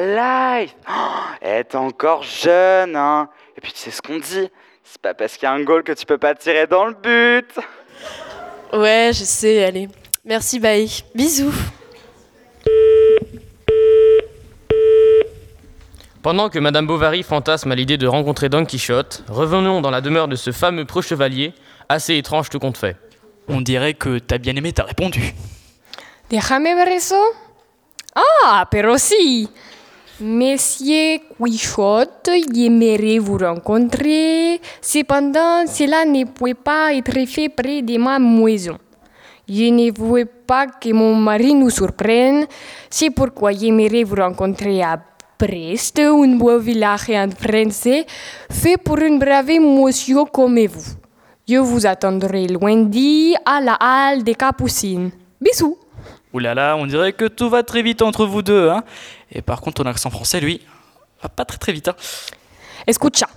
life 0.62 0.74
oh, 0.90 1.36
Eh, 1.42 1.64
t'es 1.66 1.76
encore 1.76 2.24
jeune, 2.24 2.96
hein 2.96 3.28
Et 3.58 3.62
puis 3.62 3.74
tu 3.74 3.80
sais 3.80 3.92
ce 3.92 4.02
qu'on 4.02 4.18
dit, 4.18 4.50
c'est 4.84 5.02
pas 5.02 5.14
parce 5.14 5.34
qu'il 5.36 5.44
y 5.44 5.48
a 5.48 5.52
un 5.52 5.62
goal 5.64 5.84
que 5.84 5.92
tu 5.92 6.06
peux 6.06 6.18
pas 6.18 6.36
tirer 6.36 6.68
dans 6.68 6.86
le 6.86 6.94
but. 6.94 7.50
Ouais, 8.72 9.12
je 9.14 9.26
sais, 9.26 9.64
allez. 9.66 9.90
Merci, 10.24 10.60
bye. 10.60 10.88
Bisous. 11.14 11.54
Pendant 16.22 16.50
que 16.50 16.60
Madame 16.60 16.86
Bovary 16.86 17.24
fantasme 17.24 17.72
à 17.72 17.76
l'idée 17.76 17.98
de 17.98 18.06
rencontrer 18.08 18.50
Don 18.50 18.66
Quichotte, 18.66 19.24
revenons 19.30 19.82
dans 19.82 19.90
la 19.90 20.02
demeure 20.02 20.28
de 20.28 20.36
ce 20.36 20.52
fameux 20.52 20.86
preux 20.86 21.02
chevalier, 21.02 21.54
assez 21.90 22.16
étrange 22.16 22.50
tout 22.50 22.60
compte 22.60 22.78
fait. 22.78 22.96
On 23.48 23.62
dirait 23.62 23.96
que 23.96 24.20
t'as 24.20 24.38
bien 24.38 24.56
aimé, 24.56 24.72
t'as 24.72 24.84
répondu. 24.84 25.34
Déjame 26.30 26.76
ver 26.76 26.90
eso. 26.90 27.16
Ah, 28.16 28.68
pero 28.70 28.98
sí. 28.98 29.50
Monsieur 30.22 31.20
Quichotte 31.38 32.30
aimerait 32.30 33.18
vous 33.20 33.38
rencontrer. 33.38 34.62
Cependant, 34.82 35.66
cela 35.66 36.06
ne 36.06 36.26
peut 36.26 36.54
pas 36.54 36.94
être 36.94 37.26
fait 37.26 37.50
près 37.50 37.82
de 37.82 37.98
ma 37.98 38.20
maison. 38.20 38.78
Je 39.48 39.72
ne 39.72 39.92
veux 39.92 40.26
pas 40.26 40.68
que 40.68 40.94
mon 40.94 41.16
mari 41.16 41.56
nous 41.56 41.72
surprenne. 41.72 42.46
C'est 42.90 43.10
pourquoi 43.10 43.52
j'aimerais 43.54 44.04
vous 44.04 44.18
rencontrer 44.18 44.84
à 44.84 45.00
Brest, 45.40 46.00
un 46.00 46.36
beau 46.36 46.60
village 46.60 47.10
en 47.12 47.30
français, 47.32 48.06
fait 48.52 48.78
pour 48.78 49.00
un 49.00 49.18
brave 49.18 49.58
monsieur 49.60 50.26
comme 50.26 50.60
vous. 50.68 51.00
Je 51.50 51.58
vous 51.58 51.88
attendrai 51.88 52.46
loin 52.46 52.76
dit 52.84 53.36
à 53.44 53.60
la 53.60 53.74
halle 53.74 54.24
des 54.24 54.36
Capucines. 54.36 55.10
Bisous. 55.42 55.80
Ouh 56.32 56.38
là 56.38 56.54
là, 56.54 56.76
on 56.78 56.86
dirait 56.86 57.14
que 57.14 57.26
tout 57.26 57.50
va 57.50 57.64
très 57.64 57.82
vite 57.82 58.04
entre 58.04 58.28
vous 58.28 58.44
deux, 58.44 58.70
hein. 58.70 58.84
Et 59.32 59.42
par 59.42 59.60
contre, 59.60 59.82
ton 59.82 59.90
accent 59.90 60.12
français, 60.12 60.40
lui, 60.40 60.62
va 61.24 61.30
pas 61.30 61.46
très 61.46 61.58
très 61.58 61.72
vite, 61.72 61.88
hein. 61.88 61.96
Escucha, 62.86 63.28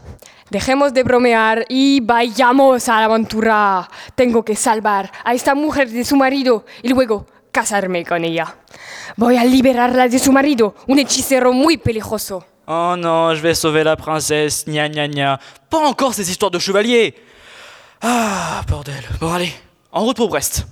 dejemos 0.50 0.92
de 0.92 1.02
bromear 1.02 1.60
y 1.70 2.02
vayamos 2.02 2.86
a 2.90 3.00
la 3.00 3.06
aventura. 3.06 3.88
Tengo 4.14 4.42
que 4.44 4.56
salvar 4.56 5.10
a 5.24 5.32
esta 5.32 5.54
mujer 5.54 5.88
de 5.88 6.04
su 6.04 6.14
marido 6.14 6.66
y 6.82 6.90
luego 6.90 7.24
casarme 7.50 8.04
con 8.04 8.22
ella. 8.26 8.56
Voy 9.16 9.38
a 9.38 9.44
liberarla 9.46 10.08
de 10.08 10.18
su 10.18 10.32
marido, 10.32 10.74
un 10.86 10.98
hechicero 10.98 11.54
muy 11.54 11.78
peligroso. 11.78 12.44
Oh 12.66 12.94
non, 12.94 13.34
je 13.34 13.40
vais 13.40 13.54
sauver 13.54 13.84
la 13.84 13.96
princesse, 13.96 14.66
gna 14.66 14.88
gna 14.88 15.08
gna. 15.08 15.40
Pas 15.70 15.88
encore 15.88 16.12
ces 16.12 16.28
histoires 16.28 16.50
de 16.50 16.58
chevaliers 16.58 17.14
Ah, 18.02 18.62
bordel. 18.68 19.04
Bon, 19.20 19.32
allez, 19.32 19.52
en 19.92 20.00
route 20.02 20.16
pour 20.16 20.28
Brest. 20.28 20.66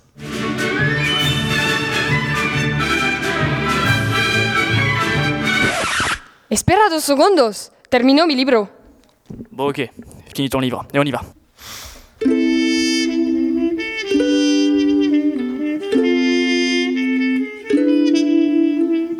Espera 6.49 6.88
dos 6.90 7.04
segundos, 7.04 7.70
termino 7.88 8.26
mi 8.26 8.34
libro. 8.34 8.68
Bon, 9.52 9.68
ok, 9.68 9.80
finis 10.34 10.50
ton 10.50 10.60
livre, 10.60 10.84
et 10.92 10.99
on 10.99 11.06
y 11.06 11.12
va. 11.12 11.22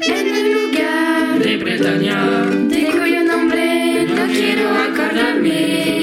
En 0.03 0.27
el 0.35 0.53
lugar 0.53 1.39
de 1.39 1.57
Bretaña, 1.59 2.47
de 2.69 2.91
cuyo 2.91 3.23
nombre 3.23 4.05
no 4.07 4.27
quiero 4.27 4.69
acordarme. 4.71 6.00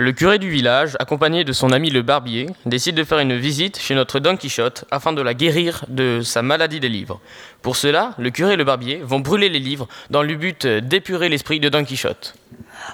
Le 0.00 0.12
curé 0.12 0.38
du 0.38 0.48
village, 0.48 0.96
accompagné 1.00 1.42
de 1.42 1.52
son 1.52 1.72
ami 1.72 1.90
le 1.90 2.02
barbier, 2.02 2.46
décide 2.66 2.94
de 2.94 3.02
faire 3.02 3.18
une 3.18 3.36
visite 3.36 3.80
chez 3.80 3.96
notre 3.96 4.20
Don 4.20 4.36
Quichotte 4.36 4.84
afin 4.92 5.12
de 5.12 5.20
la 5.20 5.34
guérir 5.34 5.84
de 5.88 6.20
sa 6.22 6.40
maladie 6.40 6.78
des 6.78 6.88
livres. 6.88 7.20
Pour 7.62 7.74
cela, 7.74 8.14
le 8.16 8.30
curé 8.30 8.52
et 8.52 8.56
le 8.56 8.62
barbier 8.62 9.00
vont 9.02 9.18
brûler 9.18 9.48
les 9.48 9.58
livres 9.58 9.88
dans 10.10 10.22
le 10.22 10.36
but 10.36 10.68
d'épurer 10.68 11.28
l'esprit 11.28 11.58
de 11.58 11.68
Don 11.68 11.84
Quichotte. 11.84 12.36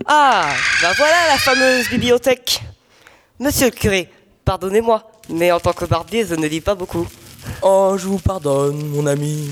Ah, 0.07 0.49
ben 0.81 0.93
voilà 0.97 1.29
la 1.29 1.37
fameuse 1.37 1.91
bibliothèque. 1.91 2.63
Monsieur 3.39 3.67
le 3.67 3.73
curé, 3.73 4.09
pardonnez-moi, 4.47 5.07
mais 5.29 5.53
en 5.53 5.61
tant 5.61 5.75
que 5.75 5.85
barbier, 5.85 6.25
je 6.27 6.35
ne 6.35 6.47
lis 6.47 6.63
pas 6.63 6.75
beaucoup. 6.75 7.07
Oh, 7.61 7.97
je 7.99 8.07
vous 8.07 8.19
pardonne, 8.19 8.83
mon 8.89 9.07
ami. 9.07 9.51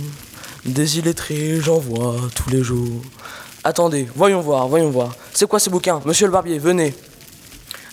Des 0.64 0.99
illettrés, 0.99 1.61
j'en 1.61 1.80
vois 1.80 2.16
tous 2.35 2.49
les 2.49 2.62
jours. 2.62 3.02
Attendez, 3.62 4.09
voyons 4.16 4.40
voir, 4.40 4.68
voyons 4.68 4.88
voir. 4.88 5.14
C'est 5.35 5.47
quoi 5.47 5.59
ces 5.59 5.68
bouquins 5.68 6.00
Monsieur 6.06 6.25
le 6.25 6.32
barbier, 6.32 6.59
venez. 6.59 6.94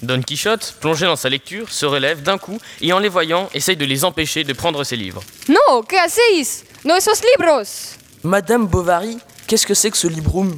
Don 0.02 0.22
Quichotte, 0.22 0.76
plongé 0.80 1.06
dans 1.06 1.16
sa 1.18 1.30
lecture, 1.30 1.70
se 1.70 1.86
relève 1.86 2.22
d'un 2.24 2.38
coup 2.38 2.58
et 2.82 2.94
en 2.94 3.00
les 3.00 3.10
voyant, 3.10 3.50
essaye 3.54 3.76
de 3.76 3.86
les 3.86 4.06
empêcher 4.06 4.44
de 4.44 4.54
prendre 4.54 4.84
ses 4.84 4.96
livres. 4.96 5.22
No, 5.50 5.84
¿qué 5.84 5.98
hacéis? 6.00 6.64
No 6.86 6.96
esos 6.96 7.22
libros. 7.38 7.98
Madame 8.24 8.66
Bovary, 8.68 9.18
qu'est-ce 9.48 9.68
que 9.68 9.74
c'est 9.74 9.92
que 9.92 9.98
ce 9.98 10.08
libroum? 10.08 10.58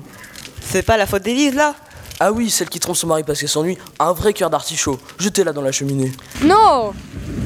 C'est 0.64 0.84
pas 0.84 0.96
la 0.98 1.08
faute 1.08 1.24
d'Élise 1.24 1.56
là 1.56 1.74
Ah 2.20 2.32
oui, 2.32 2.52
celle 2.52 2.70
qui 2.70 2.80
trompe 2.80 2.96
son 2.96 3.08
mari 3.08 3.24
parce 3.24 3.40
qu'elle 3.40 3.50
s'ennuie. 3.50 3.78
Un 4.00 4.14
vrai 4.14 4.34
cœur 4.34 4.52
d'artichaut. 4.52 5.00
Jetez-la 5.18 5.54
dans 5.54 5.62
la 5.64 5.72
cheminée. 5.72 6.12
No, 6.44 6.94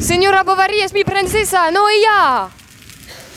señora 0.02 0.44
Bovary 0.44 0.80
es 0.82 0.92
mi 0.94 1.04
princesa, 1.06 1.72
no 1.72 1.80
ella. 1.88 2.50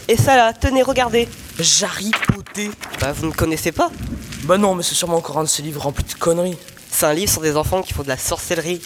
Et 0.09 0.17
ça 0.17 0.37
là, 0.37 0.53
tenez, 0.53 0.83
regardez. 0.83 1.29
Jaripoté. 1.61 2.71
Bah 3.01 3.13
vous 3.13 3.27
ne 3.27 3.33
connaissez 3.33 3.71
pas 3.73 3.91
Bah 4.45 4.59
non, 4.59 4.75
mais 4.75 4.83
c'est 4.83 4.95
sûrement 4.97 5.17
encore 5.19 5.39
un 5.39 5.45
de 5.45 5.49
ces 5.49 5.63
livres 5.63 5.83
remplis 5.83 6.05
de 6.05 6.15
conneries. 6.15 6.57
C'est 6.99 7.07
un 7.07 7.15
livre 7.15 7.31
sur 7.31 7.43
des 7.43 7.57
enfants 7.57 7.81
qui 7.81 7.95
font 7.95 8.03
de 8.03 8.09
la 8.09 8.17
sorcellerie. 8.17 8.83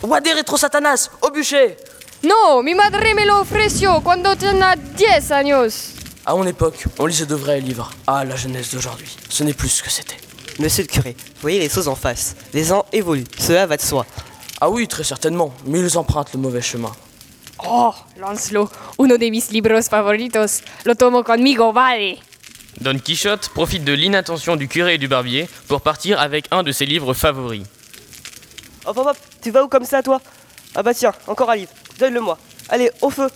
Ouah, 0.00 0.20
des 0.20 0.32
rétro 0.32 0.56
satanas 0.56 1.10
Au 1.20 1.30
bûcher 1.30 1.76
No, 2.22 2.62
mi 2.62 2.74
madre 2.76 3.12
me 3.12 3.26
lo 3.26 3.40
ofreció 3.40 4.00
cuando 4.04 4.36
tenía 4.36 4.76
10 4.76 5.32
años. 5.32 5.94
À 6.24 6.36
mon 6.36 6.46
époque, 6.46 6.84
on 7.00 7.06
lisait 7.06 7.26
de 7.26 7.34
vrais 7.34 7.58
livres. 7.60 7.90
Ah, 8.06 8.24
la 8.24 8.36
jeunesse 8.36 8.72
d'aujourd'hui, 8.72 9.08
ce 9.28 9.42
n'est 9.42 9.52
plus 9.52 9.68
ce 9.68 9.82
que 9.82 9.90
c'était. 9.90 10.14
Monsieur 10.60 10.84
le 10.84 10.86
curé, 10.86 11.16
voyez 11.42 11.58
les 11.58 11.68
choses 11.68 11.88
en 11.88 11.96
face. 11.96 12.36
Les 12.54 12.72
ans 12.72 12.86
évoluent, 12.92 13.26
cela 13.36 13.66
va 13.66 13.76
de 13.76 13.82
soi. 13.82 14.06
Ah 14.60 14.70
oui, 14.70 14.86
très 14.86 15.02
certainement, 15.02 15.52
mais 15.64 15.80
ils 15.80 15.98
empruntent 15.98 16.34
le 16.34 16.38
mauvais 16.38 16.62
chemin. 16.62 16.92
Oh, 17.68 17.92
Lancelot, 18.16 18.70
uno 18.96 19.18
de 19.18 19.28
mis 19.28 19.42
libros 19.50 19.88
favoritos. 19.88 20.62
Lo 20.84 20.94
tomo 20.94 21.24
conmigo, 21.24 21.72
vale. 21.72 22.20
Don 22.80 22.98
Quichotte 22.98 23.48
profite 23.48 23.84
de 23.84 23.92
l'inattention 23.92 24.56
du 24.56 24.68
curé 24.68 24.94
et 24.94 24.98
du 24.98 25.08
barbier 25.08 25.48
pour 25.68 25.80
partir 25.80 26.20
avec 26.20 26.46
un 26.50 26.62
de 26.62 26.72
ses 26.72 26.86
livres 26.86 27.14
favoris. 27.14 27.64
Hop 28.84 28.98
hop 28.98 29.06
hop, 29.08 29.16
tu 29.42 29.50
vas 29.50 29.64
où 29.64 29.68
comme 29.68 29.84
ça 29.84 30.02
toi? 30.02 30.20
Ah 30.74 30.82
bah 30.82 30.94
tiens, 30.94 31.12
encore 31.26 31.50
un 31.50 31.56
livre, 31.56 31.72
donne-le-moi. 31.98 32.38
Allez, 32.68 32.90
au 33.00 33.10
feu 33.10 33.28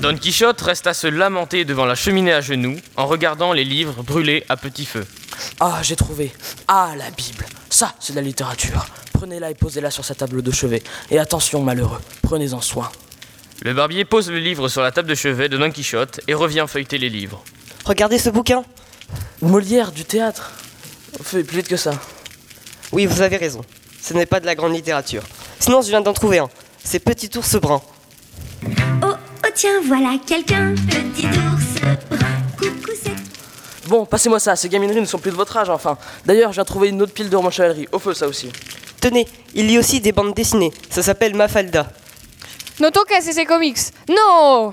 Don 0.00 0.16
Quichotte 0.16 0.60
reste 0.60 0.86
à 0.86 0.94
se 0.94 1.08
lamenter 1.08 1.64
devant 1.64 1.84
la 1.84 1.96
cheminée 1.96 2.32
à 2.32 2.40
genoux 2.40 2.76
en 2.96 3.06
regardant 3.06 3.52
les 3.52 3.64
livres 3.64 4.04
brûlés 4.04 4.44
à 4.48 4.56
petit 4.56 4.86
feu. 4.86 5.04
Ah, 5.58 5.80
j'ai 5.82 5.96
trouvé. 5.96 6.32
Ah, 6.68 6.92
la 6.96 7.10
Bible. 7.10 7.46
Ça, 7.68 7.94
c'est 7.98 8.12
de 8.12 8.18
la 8.18 8.22
littérature. 8.22 8.86
Prenez-la 9.12 9.50
et 9.50 9.54
posez-la 9.54 9.90
sur 9.90 10.04
sa 10.04 10.14
table 10.14 10.42
de 10.42 10.50
chevet. 10.52 10.84
Et 11.10 11.18
attention, 11.18 11.62
malheureux, 11.62 12.00
prenez-en 12.22 12.60
soin. 12.60 12.88
Le 13.62 13.74
barbier 13.74 14.04
pose 14.04 14.30
le 14.30 14.38
livre 14.38 14.68
sur 14.68 14.82
la 14.82 14.92
table 14.92 15.08
de 15.08 15.16
chevet 15.16 15.48
de 15.48 15.56
Don 15.56 15.70
Quichotte 15.72 16.20
et 16.28 16.34
revient 16.34 16.66
feuilleter 16.68 16.96
les 16.96 17.08
livres. 17.08 17.42
Regardez 17.84 18.18
ce 18.18 18.30
bouquin 18.30 18.64
Molière, 19.42 19.90
du 19.90 20.04
théâtre. 20.04 20.52
Fais 21.22 21.42
plus 21.42 21.58
vite 21.58 21.68
que 21.68 21.76
ça. 21.76 21.92
Oui, 22.92 23.06
vous 23.06 23.20
avez 23.20 23.36
raison. 23.36 23.62
Ce 24.00 24.14
n'est 24.14 24.26
pas 24.26 24.38
de 24.38 24.46
la 24.46 24.54
grande 24.54 24.74
littérature. 24.74 25.22
Sinon, 25.58 25.82
je 25.82 25.88
viens 25.88 26.00
d'en 26.00 26.12
trouver 26.12 26.38
un. 26.38 26.48
C'est 26.84 27.00
Petit 27.00 27.36
ours 27.36 27.56
brun. 27.56 27.82
Oh, 29.02 29.06
oh 29.12 29.48
tiens, 29.54 29.80
voilà 29.84 30.16
quelqu'un. 30.24 30.74
Petit 30.88 31.26
ours 31.26 31.80
brun. 32.10 32.26
Coucou, 32.56 32.92
c'est 33.02 33.88
Bon, 33.88 34.06
passez-moi 34.06 34.38
ça, 34.38 34.54
ces 34.54 34.68
gamineries 34.68 35.00
ne 35.00 35.06
sont 35.06 35.18
plus 35.18 35.32
de 35.32 35.36
votre 35.36 35.56
âge, 35.56 35.68
enfin. 35.68 35.98
D'ailleurs, 36.24 36.52
j'ai 36.52 36.64
trouvé 36.64 36.90
une 36.90 37.02
autre 37.02 37.12
pile 37.12 37.28
de 37.28 37.36
romans 37.36 37.50
chevalerie. 37.50 37.88
Au 37.90 37.98
feu, 37.98 38.14
ça 38.14 38.28
aussi. 38.28 38.52
Tenez, 39.00 39.26
il 39.54 39.66
lit 39.66 39.78
aussi 39.78 40.00
des 40.00 40.12
bandes 40.12 40.34
dessinées. 40.34 40.72
Ça 40.90 41.02
s'appelle 41.02 41.34
Mafalda. 41.34 41.90
No 42.80 42.90
toques 42.92 43.26
ese 43.26 43.44
comics. 43.44 43.92
No. 44.08 44.72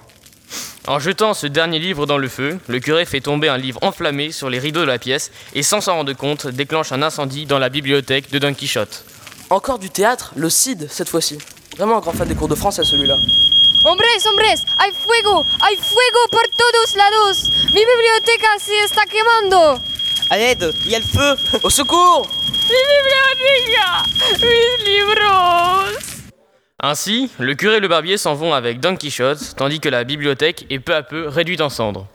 En 0.88 1.00
jetant 1.00 1.34
ce 1.34 1.48
dernier 1.48 1.80
livre 1.80 2.06
dans 2.06 2.20
le 2.20 2.28
feu, 2.28 2.60
le 2.68 2.80
curé 2.80 3.06
fait 3.06 3.20
tomber 3.20 3.50
un 3.50 3.58
livre 3.58 3.80
enflammé 3.82 4.32
sur 4.32 4.52
les 4.52 4.60
rideaux 4.60 4.82
de 4.82 4.86
la 4.86 5.00
pièce 5.00 5.32
et 5.56 5.64
sans 5.64 5.82
s'en 5.82 5.96
rendre 5.96 6.14
compte 6.14 6.46
déclenche 6.46 6.92
un 6.92 7.02
incendie 7.02 7.48
dans 7.48 7.58
la 7.58 7.70
bibliothèque 7.70 8.30
de 8.30 8.38
Don 8.38 8.54
Quichotte. 8.54 9.04
Encore 9.50 9.80
du 9.80 9.90
théâtre, 9.90 10.34
le 10.36 10.52
CID, 10.52 10.88
cette 10.90 11.10
fois-ci. 11.10 11.40
Vraiment 11.78 11.98
un 11.98 12.00
grand 12.00 12.14
fan 12.14 12.28
des 12.28 12.36
cours 12.36 12.48
de 12.48 12.54
français, 12.54 12.84
celui-là. 12.84 13.16
Hombres, 13.84 14.28
hombres, 14.28 14.64
hay 14.78 14.92
fuego, 14.92 15.46
hay 15.62 15.76
fuego 15.76 16.20
por 16.30 16.44
todos 16.58 16.96
lados. 16.96 17.50
Mi 17.74 17.82
biblioteca 17.82 18.60
se 18.60 18.84
está 18.84 19.02
quemando. 19.06 19.82
À 20.30 20.38
l'aide, 20.38 20.74
il 20.86 20.92
y 20.92 20.96
a 20.96 21.00
le 21.00 21.06
feu 21.06 21.36
Au 21.64 21.70
secours 21.70 22.28
Mi 22.70 22.76
biblioteca, 22.92 24.04
mis 24.42 24.86
libros. 24.86 26.15
Ainsi, 26.84 27.32
le 27.40 27.56
curé 27.56 27.78
et 27.78 27.80
le 27.80 27.88
barbier 27.88 28.18
s'en 28.18 28.34
vont 28.34 28.54
avec 28.54 28.82
Don 28.82 28.98
Quichotte, 28.98 29.56
tandis 29.56 29.80
que 29.80 29.88
la 29.88 30.04
bibliothèque 30.04 30.66
est 30.70 30.80
peu 30.80 30.94
à 30.94 31.04
peu 31.04 31.28
réduite 31.28 31.62
en 31.62 31.70
cendres. 31.70 32.08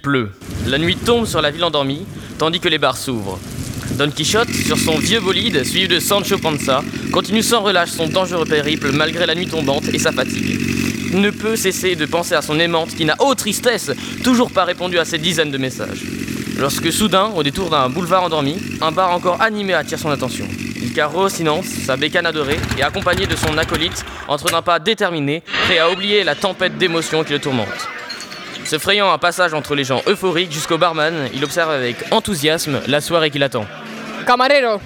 Pleut. 0.00 0.30
La 0.66 0.78
nuit 0.78 0.96
tombe 0.96 1.26
sur 1.26 1.42
la 1.42 1.50
ville 1.50 1.64
endormie, 1.64 2.06
tandis 2.38 2.60
que 2.60 2.68
les 2.68 2.78
bars 2.78 2.96
s'ouvrent. 2.96 3.38
Don 3.98 4.10
Quichotte, 4.10 4.50
sur 4.50 4.78
son 4.78 4.98
vieux 4.98 5.20
bolide, 5.20 5.64
suivi 5.64 5.86
de 5.86 6.00
Sancho 6.00 6.38
Panza, 6.38 6.82
continue 7.12 7.42
sans 7.42 7.60
relâche 7.60 7.90
son 7.90 8.08
dangereux 8.08 8.46
périple 8.46 8.90
malgré 8.92 9.26
la 9.26 9.34
nuit 9.34 9.46
tombante 9.46 9.84
et 9.92 9.98
sa 9.98 10.12
fatigue. 10.12 10.58
Il 11.12 11.20
ne 11.20 11.30
peut 11.30 11.56
cesser 11.56 11.94
de 11.94 12.06
penser 12.06 12.34
à 12.34 12.42
son 12.42 12.58
aimante 12.58 12.94
qui 12.94 13.04
n'a, 13.04 13.16
ô 13.20 13.34
tristesse, 13.34 13.92
toujours 14.24 14.50
pas 14.50 14.64
répondu 14.64 14.98
à 14.98 15.04
ses 15.04 15.18
dizaines 15.18 15.50
de 15.50 15.58
messages. 15.58 16.04
Lorsque 16.58 16.90
soudain, 16.90 17.30
au 17.36 17.42
détour 17.42 17.68
d'un 17.68 17.90
boulevard 17.90 18.24
endormi, 18.24 18.56
un 18.80 18.92
bar 18.92 19.12
encore 19.12 19.42
animé 19.42 19.74
attire 19.74 19.98
son 19.98 20.10
attention. 20.10 20.48
Il 20.82 20.92
carre 20.94 21.30
silence, 21.30 21.66
sa 21.66 21.98
bécane 21.98 22.26
adorée, 22.26 22.58
et 22.78 22.82
accompagné 22.82 23.26
de 23.26 23.36
son 23.36 23.58
acolyte, 23.58 24.04
entre 24.26 24.50
d'un 24.50 24.62
pas 24.62 24.78
déterminé, 24.78 25.42
prêt 25.66 25.78
à 25.78 25.90
oublier 25.90 26.24
la 26.24 26.34
tempête 26.34 26.78
d'émotions 26.78 27.24
qui 27.24 27.34
le 27.34 27.38
tourmente. 27.38 27.88
Se 28.66 28.78
frayant 28.78 29.12
un 29.12 29.18
passage 29.18 29.54
entre 29.54 29.76
les 29.76 29.84
gens 29.84 30.02
euphoriques 30.08 30.50
jusqu'au 30.50 30.76
barman, 30.76 31.28
il 31.32 31.44
observe 31.44 31.70
avec 31.70 31.96
enthousiasme 32.10 32.80
la 32.88 33.00
soirée 33.00 33.30
qui 33.30 33.38
l'attend. 33.38 33.64
Camarero, 34.26 34.80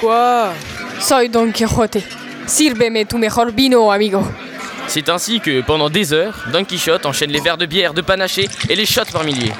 Quoi? 0.00 0.54
Soy 0.98 1.28
Don 1.28 1.52
Quijote. 1.52 1.98
Sírveme 2.46 3.04
tu 3.06 3.18
mejor 3.18 3.50
vino, 3.54 3.90
amigo. 3.90 4.22
C'est 4.86 5.10
ainsi 5.10 5.40
que, 5.40 5.60
pendant 5.60 5.90
des 5.90 6.14
heures, 6.14 6.46
Don 6.50 6.64
Quichotte 6.64 7.04
enchaîne 7.04 7.30
les 7.30 7.40
verres 7.40 7.58
de 7.58 7.66
bière, 7.66 7.92
de 7.92 8.00
panaché 8.00 8.48
et 8.70 8.74
les 8.74 8.86
shots 8.86 9.12
par 9.12 9.22
milliers. 9.24 9.52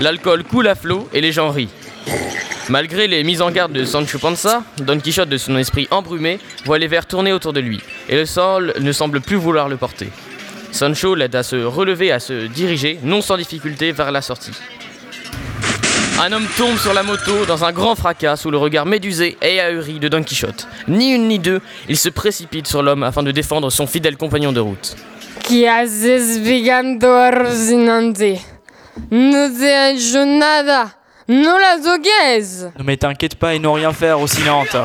L'alcool 0.00 0.42
coule 0.44 0.66
à 0.68 0.74
flot 0.74 1.06
et 1.12 1.20
les 1.20 1.32
gens 1.32 1.50
rient. 1.50 1.68
Malgré 2.70 3.08
les 3.08 3.22
mises 3.24 3.42
en 3.42 3.50
garde 3.50 3.72
de 3.72 3.84
Sancho 3.84 4.18
Panza, 4.18 4.62
Don 4.78 4.98
Quichotte, 4.98 5.28
de 5.28 5.36
son 5.36 5.58
esprit 5.58 5.86
embrumé, 5.90 6.40
voit 6.64 6.78
les 6.78 6.86
verres 6.86 7.06
tourner 7.06 7.34
autour 7.34 7.52
de 7.52 7.60
lui, 7.60 7.80
et 8.08 8.16
le 8.16 8.24
sol 8.24 8.72
ne 8.80 8.92
semble 8.92 9.20
plus 9.20 9.36
vouloir 9.36 9.68
le 9.68 9.76
porter. 9.76 10.08
Sancho 10.72 11.14
l'aide 11.14 11.34
à 11.36 11.42
se 11.42 11.56
relever, 11.56 12.10
à 12.10 12.18
se 12.18 12.46
diriger, 12.46 12.98
non 13.02 13.22
sans 13.22 13.36
difficulté, 13.36 13.92
vers 13.92 14.10
la 14.10 14.22
sortie. 14.22 14.52
Un 16.20 16.32
homme 16.32 16.46
tombe 16.56 16.76
sur 16.78 16.94
la 16.94 17.02
moto 17.02 17.46
dans 17.46 17.64
un 17.64 17.72
grand 17.72 17.94
fracas 17.94 18.36
sous 18.36 18.50
le 18.50 18.58
regard 18.58 18.86
médusé 18.86 19.36
et 19.42 19.60
ahuri 19.60 19.98
de 19.98 20.08
Don 20.08 20.22
Quichotte. 20.22 20.68
Ni 20.88 21.12
une 21.12 21.28
ni 21.28 21.38
deux, 21.38 21.60
il 21.88 21.96
se 21.96 22.08
précipite 22.08 22.66
sur 22.66 22.82
l'homme 22.82 23.02
afin 23.02 23.22
de 23.22 23.32
défendre 23.32 23.70
son 23.70 23.86
fidèle 23.86 24.16
compagnon 24.16 24.52
de 24.52 24.60
route. 24.60 24.96
¿Qué 25.42 25.68
haces 25.68 26.38
vigando 26.38 27.08
a? 27.08 27.30
No 31.28 32.96
t'inquiète 32.96 33.36
pas, 33.36 33.54
ils 33.54 33.62
n'ont 33.62 33.72
rien 33.72 33.92
faire 33.92 34.20
au 34.20 34.26
Sinante. 34.26 34.76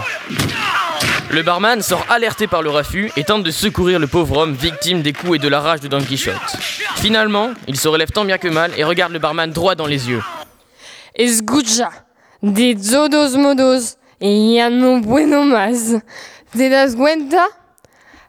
Le 1.29 1.41
barman 1.43 1.81
sort 1.81 2.05
alerté 2.10 2.48
par 2.48 2.62
le 2.62 2.69
raffut 2.69 3.12
et 3.17 3.24
tente 3.25 3.43
de 3.43 3.51
secourir 3.51 4.00
le 4.00 4.07
pauvre 4.07 4.38
homme 4.38 4.53
victime 4.53 5.01
des 5.01 5.12
coups 5.12 5.36
et 5.36 5.39
de 5.39 5.50
la 5.50 5.60
rage 5.60 5.81
de 5.81 5.89
Don 5.89 6.01
Quichotte. 6.01 6.55
Finalement, 6.96 7.50
il 7.67 7.77
se 7.77 7.89
relève 7.89 8.12
tant 8.12 8.24
bien 8.24 8.38
que 8.38 8.48
mal 8.48 8.72
et 8.77 8.86
regarde 8.86 9.12
le 9.12 9.19
barman 9.19 9.51
droit 9.51 9.75
dans 9.75 9.88
les 9.88 10.10
yeux. 10.10 10.24
Escucha, 11.13 11.89
de 12.41 12.75
todos 12.75 13.36
modos, 13.36 13.98
ya 14.22 14.69
no 14.69 15.01
puedo 15.01 15.43
más. 15.43 15.96
¿Te 16.55 16.69
das 16.69 16.96
cuenta? 16.96 17.46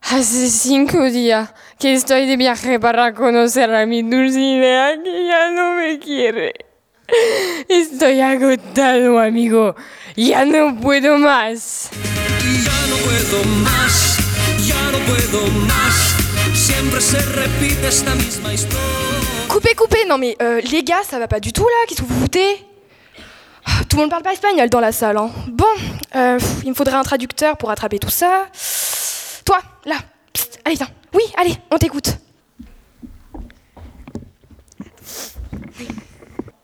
Hace 0.00 0.48
cinco 0.48 1.08
días 1.08 1.50
que 1.78 1.92
estoy 1.94 2.26
de 2.26 2.36
viaje 2.36 2.80
para 2.80 3.14
conocer 3.14 3.72
a 3.74 3.86
mi 3.86 4.02
Dulcinea 4.02 4.96
que 5.02 5.26
ya 5.26 5.50
no 5.52 5.74
me 5.74 5.98
quiere. 6.00 6.52
Estoy 7.68 8.20
agotado, 8.20 9.20
amigo. 9.20 9.76
Ya 10.16 10.44
no 10.44 10.80
puedo 10.80 11.16
más. 11.18 11.90
Coupez, 19.48 19.74
coupez 19.74 20.04
Non 20.06 20.18
mais 20.18 20.37
euh, 20.42 20.61
les 20.61 20.83
gars, 20.83 21.02
ça 21.09 21.18
va 21.18 21.26
pas 21.26 21.40
du 21.40 21.52
tout 21.52 21.64
là, 21.64 21.87
qu'est-ce 21.88 22.02
que 22.02 22.06
vous 22.06 22.20
foutez? 22.20 22.66
Ah, 23.64 23.70
Tout 23.88 23.96
le 23.96 24.02
monde 24.02 24.11
parle 24.11 24.22
pas 24.22 24.33
espagnol 24.33 24.68
dans 24.68 24.80
la 24.80 24.92
salle. 24.92 25.16
Hein. 25.16 25.30
Bon, 25.50 25.64
euh, 26.16 26.38
il 26.64 26.68
me 26.70 26.74
faudrait 26.74 26.96
un 26.96 27.02
traducteur 27.02 27.56
pour 27.56 27.70
attraper 27.70 27.98
tout 27.98 28.11
ça. 28.11 28.46
Toi, 29.44 29.59
là, 29.87 29.96
allez, 30.64 30.76
viens. 30.76 30.88
Oui, 31.14 31.22
allez, 31.38 31.54
on 31.70 31.78
t'écoute. 31.78 32.18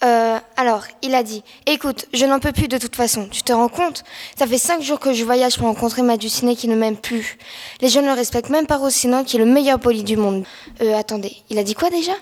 Euh, 0.04 0.38
alors, 0.56 0.82
il 1.02 1.14
a 1.14 1.22
dit 1.22 1.42
Écoute, 1.66 2.06
je 2.12 2.26
n'en 2.26 2.38
peux 2.38 2.52
plus 2.52 2.68
de 2.68 2.78
toute 2.78 2.96
façon. 2.96 3.26
Tu 3.30 3.42
te 3.42 3.52
rends 3.52 3.68
compte? 3.68 4.04
Ça 4.38 4.46
fait 4.46 4.58
cinq 4.58 4.82
jours 4.82 5.00
que 5.00 5.12
je 5.12 5.24
voyage 5.24 5.56
pour 5.56 5.66
rencontrer 5.66 6.02
ma 6.02 6.16
Dulcinée 6.16 6.56
qui 6.56 6.68
ne 6.68 6.76
m'aime 6.76 6.96
plus. 6.96 7.38
Les 7.80 7.88
gens 7.88 8.02
ne 8.02 8.06
le 8.06 8.12
respectent 8.12 8.50
même 8.50 8.66
pas 8.66 8.76
Rocinante, 8.76 9.26
qui 9.26 9.36
est 9.36 9.38
le 9.38 9.46
meilleur 9.46 9.80
poli 9.80 10.04
du 10.04 10.16
monde. 10.16 10.44
Euh, 10.82 10.94
attendez, 10.96 11.34
il 11.48 11.58
a 11.58 11.62
dit 11.62 11.74
quoi 11.74 11.88
déjà? 11.88 12.12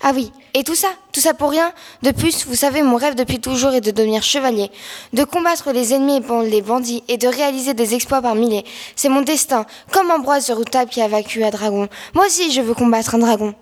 Ah 0.00 0.12
oui, 0.14 0.30
et 0.54 0.62
tout 0.62 0.76
ça? 0.76 0.86
Tout 1.12 1.18
ça 1.18 1.34
pour 1.34 1.50
rien? 1.50 1.72
De 2.02 2.12
plus, 2.12 2.46
vous 2.46 2.54
savez, 2.54 2.82
mon 2.82 2.96
rêve 2.96 3.16
depuis 3.16 3.40
toujours 3.40 3.72
est 3.72 3.80
de 3.80 3.90
devenir 3.90 4.22
chevalier, 4.22 4.70
de 5.12 5.24
combattre 5.24 5.72
les 5.72 5.92
ennemis 5.92 6.18
et 6.18 6.48
les 6.48 6.62
bandits, 6.62 7.02
et 7.08 7.16
de 7.16 7.26
réaliser 7.26 7.74
des 7.74 7.94
exploits 7.94 8.22
par 8.22 8.36
milliers. 8.36 8.64
C'est 8.94 9.08
mon 9.08 9.22
destin, 9.22 9.66
comme 9.90 10.12
Ambroise 10.12 10.48
Redoutable 10.52 10.88
qui 10.88 11.00
a 11.00 11.08
vaincu 11.08 11.42
un 11.42 11.50
dragon. 11.50 11.88
Moi 12.14 12.26
aussi, 12.26 12.52
je 12.52 12.60
veux 12.60 12.74
combattre 12.74 13.16
un 13.16 13.18
dragon. 13.18 13.54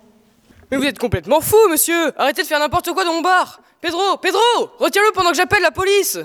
Mais 0.69 0.77
vous 0.77 0.85
êtes 0.85 0.99
complètement 0.99 1.39
fou, 1.39 1.57
monsieur. 1.69 2.11
Arrêtez 2.17 2.41
de 2.41 2.47
faire 2.47 2.59
n'importe 2.59 2.91
quoi 2.91 3.05
dans 3.05 3.13
mon 3.13 3.21
bar. 3.21 3.61
Pedro 3.79 4.17
Pedro 4.17 4.41
Retiens-le 4.79 5.11
pendant 5.13 5.29
que 5.31 5.37
j'appelle 5.37 5.61
la 5.61 5.71
police. 5.71 6.19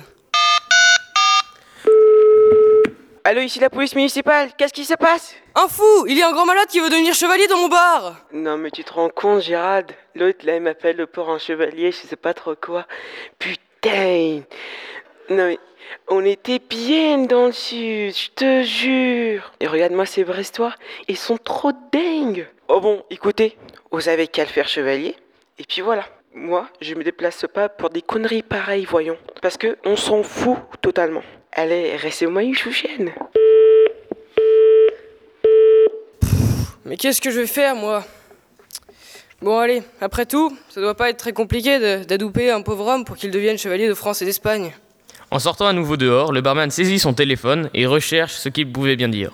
Allô, 3.25 3.41
ici 3.41 3.61
la 3.61 3.71
police 3.71 3.95
municipale, 3.95 4.51
qu'est-ce 4.59 4.73
qui 4.73 4.85
se 4.85 4.95
passe? 4.95 5.37
Un 5.55 5.69
fou. 5.69 6.07
Il 6.09 6.19
y 6.19 6.23
a 6.23 6.29
un 6.29 6.33
grand 6.33 6.45
malade 6.45 6.67
qui 6.67 6.81
veut 6.81 6.91
devenir 6.91 7.15
chevalier 7.15 7.47
dans 7.47 7.59
mon 7.59 7.69
bar. 7.69 8.17
Non 8.33 8.57
mais 8.59 8.73
tu 8.73 8.83
te 8.83 8.93
rends 8.93 9.11
compte 9.11 9.43
Gérald? 9.43 9.93
L'autre 10.17 10.45
là 10.45 10.57
il 10.57 10.63
m'appelle 10.63 11.07
pour 11.07 11.31
un 11.31 11.39
chevalier, 11.39 11.93
je 11.93 11.99
sais 11.99 12.17
pas 12.17 12.35
trop 12.35 12.57
quoi. 12.57 12.85
Putain! 13.39 14.43
Non 15.31 15.47
mais 15.47 15.61
on 16.09 16.25
était 16.25 16.59
bien 16.59 17.19
dans 17.19 17.47
le 17.47 17.53
sud, 17.53 18.15
je 18.15 18.31
te 18.35 18.63
jure 18.63 19.53
Et 19.61 19.67
regarde-moi 19.67 20.07
ces 20.07 20.25
Brestois, 20.25 20.75
ils 21.09 21.17
sont 21.17 21.39
trop 21.39 21.73
dingues 21.93 22.47
Oh 22.69 22.81
bon, 22.81 23.05
écoutez, 23.11 23.57
vous 23.91 24.09
avez 24.09 24.27
qu'à 24.29 24.45
le 24.45 24.49
faire 24.49 24.69
chevalier, 24.69 25.17
et 25.59 25.65
puis 25.65 25.83
voilà. 25.83 26.05
Moi, 26.35 26.67
je 26.81 26.95
me 26.95 27.05
déplace 27.05 27.45
pas 27.53 27.69
pour 27.69 27.91
des 27.91 28.01
conneries 28.01 28.43
pareilles, 28.43 28.87
voyons. 28.87 29.19
Parce 29.43 29.59
que 29.59 29.77
on 29.85 29.97
s'en 29.97 30.23
fout 30.23 30.57
totalement. 30.81 31.23
Allez, 31.53 31.97
restez-moi 31.97 32.43
une 32.43 32.55
chouchienne. 32.55 33.13
Mais 36.87 36.97
qu'est-ce 36.97 37.21
que 37.21 37.31
je 37.31 37.41
vais 37.41 37.47
faire, 37.47 37.77
moi? 37.77 38.03
Bon, 39.43 39.59
allez, 39.59 39.83
après 40.01 40.25
tout, 40.25 40.57
ça 40.71 40.81
doit 40.81 40.95
pas 40.95 41.11
être 41.11 41.19
très 41.19 41.33
compliqué 41.33 41.79
d'adouper 42.05 42.51
un 42.51 42.63
pauvre 42.63 42.87
homme 42.87 43.05
pour 43.05 43.17
qu'il 43.17 43.31
devienne 43.31 43.59
chevalier 43.59 43.89
de 43.89 43.95
France 43.95 44.23
et 44.23 44.25
d'Espagne. 44.25 44.73
En 45.33 45.39
sortant 45.39 45.67
à 45.67 45.73
nouveau 45.73 45.97
dehors, 45.97 46.31
le 46.31 46.43
barman 46.43 46.71
saisit 46.71 46.99
son 46.99 47.15
téléphone 47.15 47.71
et 47.73 47.87
recherche 47.87 48.35
ce 48.35 48.51
qu'il 48.51 48.71
pouvait 48.71 48.97
bien 48.97 49.09
dire. 49.09 49.33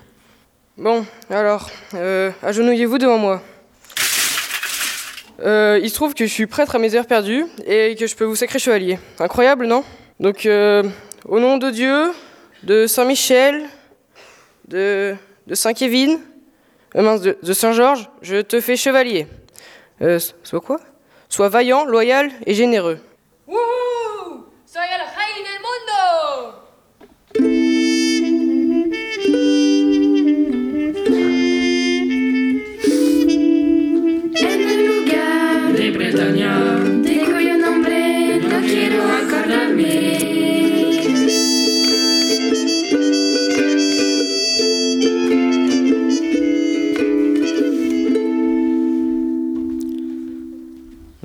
Bon, 0.77 1.05
alors, 1.29 1.71
euh, 1.95 2.31
agenouillez-vous 2.41 2.99
devant 2.99 3.19
moi. 3.19 3.43
Euh, 5.41 5.81
il 5.83 5.91
se 5.91 5.97
trouve 5.97 6.15
que 6.15 6.25
je 6.25 6.33
suis 6.33 6.47
prêtre 6.47 6.77
à 6.77 6.79
mes 6.79 6.95
heures 6.95 7.09
perdues 7.09 7.47
et 7.67 7.97
que 7.99 8.07
je 8.07 8.15
peux 8.15 8.25
vous 8.25 8.37
sacrer 8.37 8.61
chevalier. 8.61 9.01
Incroyable, 9.19 9.67
non? 9.67 9.83
Donc, 10.21 10.47
euh, 10.47 10.85
au 11.25 11.41
nom 11.41 11.59
de 11.59 11.69
Dieu, 11.69 12.13
de 12.63 12.87
Saint-Michel, 12.87 13.65
de, 14.69 15.17
de 15.49 15.55
Saint-Kévin, 15.57 16.21
euh, 16.95 17.03
mince, 17.03 17.23
de, 17.23 17.37
de 17.43 17.53
Saint-Georges, 17.53 18.09
je 18.23 18.41
te 18.41 18.61
fais 18.61 18.77
chevalier. 18.77 19.27
Soit 20.45 20.61
quoi? 20.61 20.79
Sois 21.29 21.49
vaillant, 21.49 21.85
loyal 21.87 22.31
et 22.47 22.55
généreux. 22.55 23.01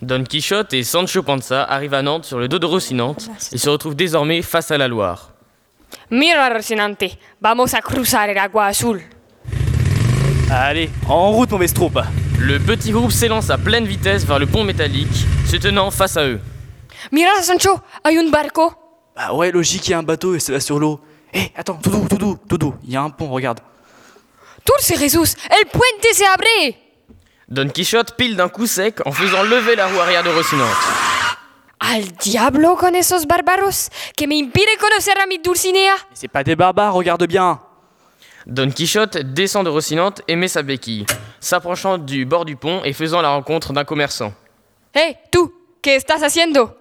Don 0.04 0.24
Quichotte 0.24 0.74
et 0.74 0.84
Sancho 0.84 1.24
Panza 1.24 1.64
arrivent 1.64 1.94
à 1.94 2.02
Nantes 2.02 2.26
sur 2.26 2.38
le 2.38 2.50
dos 2.50 2.60
de 2.60 2.66
Rocinante 2.66 3.30
et 3.54 3.58
se 3.58 3.70
retrouvent 3.70 3.96
désormais 3.96 4.42
face 4.42 4.70
à 4.70 4.78
la 4.78 4.90
Loire. 4.90 5.32
Mira, 6.12 6.50
Rocinante, 6.50 7.18
vamos 7.42 7.74
a 7.74 7.82
cruzar 7.82 8.30
el 8.30 8.38
agua 8.38 8.68
azul. 8.68 9.02
Allez, 10.52 10.90
en 11.08 11.32
route 11.32 11.52
mauvaise 11.52 11.74
troupe. 11.74 12.00
Le 12.38 12.60
petit 12.60 12.92
groupe 12.92 13.12
s'élance 13.12 13.50
à 13.50 13.58
pleine 13.58 13.86
vitesse 13.86 14.26
vers 14.26 14.40
le 14.40 14.46
pont 14.46 14.66
métallique, 14.66 15.26
se 15.48 15.56
tenant 15.56 15.90
face 15.90 16.18
à 16.18 16.26
eux. 16.26 16.40
Mira, 17.12 17.42
Sancho, 17.42 17.80
hay 18.04 18.18
un 18.18 18.30
barco. 18.30 18.74
Bah 19.16 19.34
ouais, 19.34 19.52
logique, 19.52 19.88
il 19.88 19.92
y 19.92 19.94
a 19.94 20.00
un 20.00 20.04
bateau 20.04 20.36
et 20.36 20.40
c'est 20.40 20.52
là 20.52 20.60
sur 20.60 20.80
l'eau. 20.80 21.00
Hé, 21.34 21.52
attends, 21.56 21.80
tout 21.82 21.90
doux, 21.90 22.08
tout 22.10 22.18
doux, 22.18 22.38
tout 22.50 22.58
doux, 22.58 22.76
il 22.84 22.92
y 22.92 22.98
a 22.98 23.02
un 23.02 23.10
pont, 23.10 23.30
regarde. 23.30 23.62
Dulce 24.66 25.00
Jesús, 25.00 25.36
el 25.50 25.66
puente 25.68 26.14
se 26.14 26.24
abre. 26.26 26.83
Don 27.54 27.70
Quichotte 27.70 28.16
pile 28.18 28.36
d'un 28.36 28.50
coup 28.50 28.66
sec 28.66 29.00
en 29.06 29.12
faisant 29.12 29.44
lever 29.44 29.76
la 29.76 29.86
roue 29.86 30.00
arrière 30.00 30.24
de 30.24 30.30
Rocinante. 30.32 30.76
Al 31.80 32.02
diablo 32.18 32.76
con 32.76 32.96
esos 32.96 33.28
bárbaros 33.28 33.92
que 34.18 34.26
me 34.26 34.36
impide 34.36 34.76
conocer 34.80 35.20
a 35.20 35.28
mi 35.28 35.38
Dulcinea. 35.38 35.94
Mais 36.10 36.16
c'est 36.16 36.28
pas 36.28 36.44
des 36.44 36.56
barbares, 36.56 36.96
regarde 36.96 37.28
bien. 37.28 37.60
Don 38.48 38.72
Quichotte 38.72 39.18
descend 39.20 39.66
de 39.66 39.70
Rocinante 39.70 40.24
et 40.28 40.36
met 40.36 40.48
sa 40.48 40.64
béquille, 40.64 41.06
s'approchant 41.40 42.00
du 42.00 42.26
bord 42.26 42.46
du 42.46 42.56
pont 42.56 42.82
et 42.84 42.92
faisant 42.92 43.22
la 43.22 43.30
rencontre 43.30 43.72
d'un 43.72 43.84
commerçant. 43.84 44.34
Hey, 44.96 45.18
tú, 45.30 45.54
¿qué 45.84 45.96
estás 45.96 46.24
haciendo? 46.24 46.76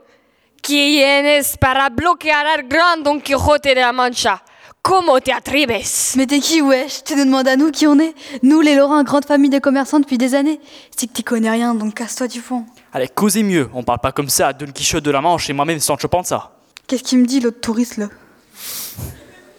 ¿Quién 0.63 1.27
es 1.27 1.59
para 1.59 1.91
bloquear 1.91 2.47
al 2.47 2.63
gran 2.63 3.03
Don 3.03 3.21
Quijote 3.21 3.75
de 3.75 3.83
la 3.83 3.93
Mancha? 3.93 4.43
¿Cómo 4.83 5.21
te 5.21 5.31
atreves? 5.31 6.17
Mais 6.17 6.27
t'es 6.27 6.41
qui, 6.41 6.61
wesh? 6.61 7.05
Tu 7.05 7.15
nous 7.15 7.25
demandes 7.25 7.47
à 7.47 7.55
nous 7.55 7.71
qui 7.71 7.87
on 7.87 7.99
est? 8.01 8.15
Nous, 8.43 8.61
les 8.61 8.75
Lorrains, 8.75 9.05
grande 9.05 9.25
famille 9.25 9.49
de 9.49 9.61
commerçants 9.61 10.01
depuis 10.01 10.19
des 10.19 10.35
années. 10.35 10.59
C'est 10.97 11.07
que 11.07 11.13
t'y 11.13 11.23
connais 11.23 11.51
rien, 11.51 11.73
donc 11.73 11.95
casse-toi 11.95 12.27
du 12.27 12.41
fond. 12.41 12.67
Allez, 12.93 13.07
causez 13.07 13.45
mieux. 13.45 13.71
On 13.75 13.85
parle 13.85 14.01
pas 14.01 14.11
comme 14.11 14.29
ça 14.29 14.49
à 14.49 14.53
Don 14.53 14.67
Quichotte 14.73 15.05
de 15.05 15.13
la 15.13 15.21
Manche 15.21 15.49
et 15.49 15.53
moi-même 15.53 15.79
Sancho 15.79 16.09
Panza. 16.09 16.51
Qu'est-ce 16.89 17.05
qu'il 17.05 17.19
me 17.19 17.27
dit, 17.27 17.39
l'autre 17.39 17.61
touriste, 17.61 17.97
là? 17.97 18.09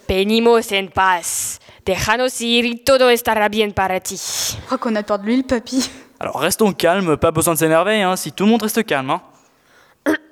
Venimos 0.06 0.70
en 0.72 0.88
paz. 0.88 1.58
Déjanos 1.86 2.40
ir 2.42 2.66
y 2.66 2.76
todo 2.76 3.08
estará 3.08 3.48
bien 3.48 3.70
para 3.70 4.00
ti. 4.00 4.16
Je 4.16 4.64
crois 4.66 4.78
qu'on 4.78 4.94
a 4.94 5.02
peur 5.02 5.18
de 5.18 5.24
lui, 5.24 5.36
le 5.38 5.42
papy. 5.42 5.90
Alors 6.20 6.38
restons 6.40 6.72
calmes, 6.72 7.16
pas 7.16 7.30
besoin 7.30 7.54
de 7.54 7.58
s'énerver, 7.58 8.02
hein, 8.02 8.16
si 8.16 8.32
tout 8.32 8.44
le 8.44 8.50
monde 8.50 8.62
reste 8.62 8.84
calme. 8.84 9.10
Hein. 9.10 9.22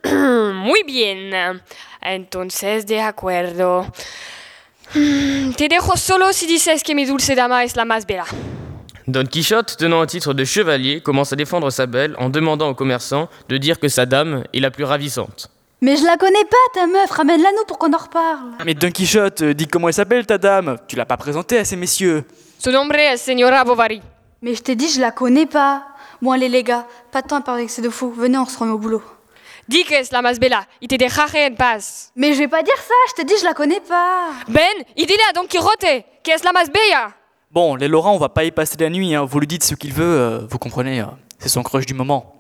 Muy 0.55 0.83
bien. 0.85 1.61
Entonces, 2.03 2.85
de 2.85 2.99
acuerdo. 3.01 3.87
Hmm, 4.95 5.53
Te 5.57 5.69
dejo 5.69 5.97
solo 5.97 6.33
si 6.33 6.47
dices 6.47 6.83
que 6.83 6.95
mi 6.95 7.05
dulce 7.07 7.35
dama 7.35 7.65
es 7.65 7.77
la 7.77 7.85
más 7.85 8.07
bella. 8.07 8.25
Don 9.07 9.25
Quichotte, 9.27 9.77
tenant 9.77 10.01
un 10.01 10.07
titre 10.07 10.33
de 10.35 10.45
chevalier, 10.45 11.01
commence 11.01 11.33
à 11.33 11.37
défendre 11.37 11.71
sa 11.71 11.87
belle 11.87 12.15
en 12.19 12.29
demandant 12.29 12.69
au 12.69 12.75
commerçant 12.75 13.29
de 13.49 13.57
dire 13.59 13.81
que 13.81 13.89
sa 13.89 14.07
dame 14.07 14.45
est 14.55 14.61
la 14.61 14.71
plus 14.71 14.85
ravissante. 14.85 15.51
Mais 15.81 15.97
je 15.97 16.05
la 16.05 16.17
connais 16.17 16.45
pas, 16.45 16.57
ta 16.81 16.87
meuf, 16.87 17.11
ramène-la 17.11 17.51
nous 17.57 17.65
pour 17.67 17.79
qu'on 17.79 17.93
en 17.93 17.97
reparle. 17.99 18.53
Mais 18.65 18.75
Don 18.75 18.91
Quichotte, 18.93 19.43
euh, 19.43 19.55
dis 19.55 19.67
comment 19.67 19.89
elle 19.89 19.95
s'appelle 19.95 20.25
ta 20.25 20.39
dame 20.39 20.77
Tu 20.87 20.95
l'as 20.95 21.07
pas 21.07 21.17
présentée 21.17 21.59
à 21.59 21.65
ces 21.65 21.75
messieurs. 21.75 22.23
Su 22.59 22.71
nombre 22.71 22.95
es 22.95 23.17
Señora 23.17 23.65
Bovary. 23.65 24.01
Mais 24.43 24.55
je 24.55 24.63
t'ai 24.63 24.77
dit, 24.77 24.89
je 24.89 25.01
la 25.01 25.11
connais 25.11 25.47
pas. 25.47 25.83
Bon, 26.21 26.31
allez, 26.31 26.49
les 26.49 26.63
gars, 26.63 26.87
pas 27.11 27.23
de 27.23 27.27
temps 27.27 27.37
à 27.37 27.41
parler 27.41 27.63
avec 27.63 27.71
ces 27.71 27.83
deux 27.83 27.91
fous. 27.91 28.13
Venez, 28.17 28.39
on 28.39 28.47
se 28.47 28.57
remet 28.59 28.71
au 28.73 28.79
boulot. 28.79 29.03
Di 29.69 29.85
que 29.85 29.99
es 29.99 30.11
la 30.13 30.23
más 30.23 30.39
bella 30.39 30.67
y 30.81 30.89
te 30.89 30.97
dejaré 30.97 31.47
en 31.47 31.55
paz. 31.55 32.11
Mais 32.17 32.35
je 32.35 32.39
vais 32.39 32.49
pas 32.49 32.63
dire 32.63 32.77
ça, 32.77 32.95
je 33.11 33.23
te 33.23 33.27
dis, 33.27 33.35
je 33.39 33.45
la 33.45 33.55
connais 33.55 33.81
pas. 33.81 34.31
Ben 34.49 34.85
y 34.97 35.07
dile 35.07 35.21
a 35.31 35.33
Don 35.33 35.47
Quijote 35.47 36.05
que 36.23 36.31
es 36.33 36.45
la 36.45 36.53
más 36.53 36.71
bella? 36.71 37.15
Bon, 37.51 37.77
les 37.77 37.89
Lorrains, 37.89 38.13
on 38.13 38.19
va 38.19 38.29
pas 38.29 38.45
y 38.45 38.51
passer 38.51 38.77
la 38.79 38.89
nuit, 38.89 39.15
hein. 39.15 39.25
vous 39.25 39.39
lui 39.39 39.47
dites 39.47 39.63
ce 39.63 39.75
qu'il 39.75 39.93
veut, 39.93 40.05
euh, 40.05 40.47
vous 40.49 40.59
comprenez, 40.59 41.01
euh, 41.01 41.07
c'est 41.39 41.51
son 41.51 41.63
crush 41.63 41.85
du 41.85 41.95
moment. 41.95 42.35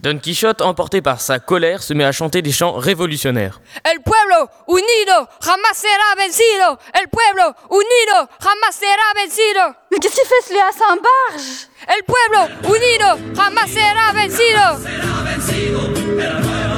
Don 0.00 0.18
Quichotte, 0.18 0.60
emporté 0.60 1.02
par 1.02 1.20
sa 1.20 1.38
colère, 1.38 1.82
se 1.82 1.94
met 1.94 2.04
à 2.04 2.12
chanter 2.12 2.42
des 2.42 2.50
chants 2.50 2.72
révolutionnaires. 2.72 3.60
El 3.84 4.00
pueblo 4.02 4.48
unido 4.66 5.28
jamás 5.40 5.76
será 5.76 6.14
vencido. 6.16 6.78
El 7.00 7.08
pueblo 7.08 7.54
unido 7.70 8.28
jamás 8.40 8.74
será 8.74 9.12
vencido. 9.14 9.74
Mais 9.90 9.98
qu'est-ce 9.98 10.14
qu'il 10.16 10.28
fait, 10.28 10.42
celui-là 10.48 10.70
C'est 10.72 10.84
un 10.84 10.96
barge 10.96 11.68
El 11.96 12.04
pueblo 12.04 12.48
unido 12.74 13.18
jamás 13.36 13.70
será 13.70 14.12
vencido. 14.12 14.80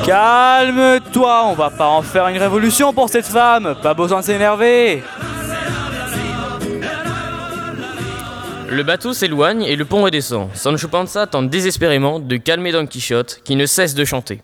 Calme-toi, 0.07 1.47
on 1.47 1.55
va 1.55 1.69
pas 1.71 1.88
en 1.88 2.01
faire 2.01 2.29
une 2.29 2.38
révolution 2.38 2.92
pour 2.92 3.09
cette 3.09 3.27
femme, 3.27 3.75
pas 3.83 3.92
besoin 3.92 4.21
de 4.21 4.25
s'énerver. 4.25 5.03
Le 8.71 8.83
bateau 8.85 9.12
s'éloigne 9.12 9.62
et 9.62 9.75
le 9.75 9.85
pont 9.85 10.03
redescend. 10.03 10.51
Sancho 10.55 10.87
Panza 10.87 11.27
tente 11.27 11.51
désespérément 11.51 12.21
de 12.21 12.37
calmer 12.37 12.71
Don 12.71 12.87
Quichotte, 12.87 13.40
qui 13.42 13.57
ne 13.57 13.66
cesse 13.66 13.95
de 13.97 14.05
chanter. 14.05 14.42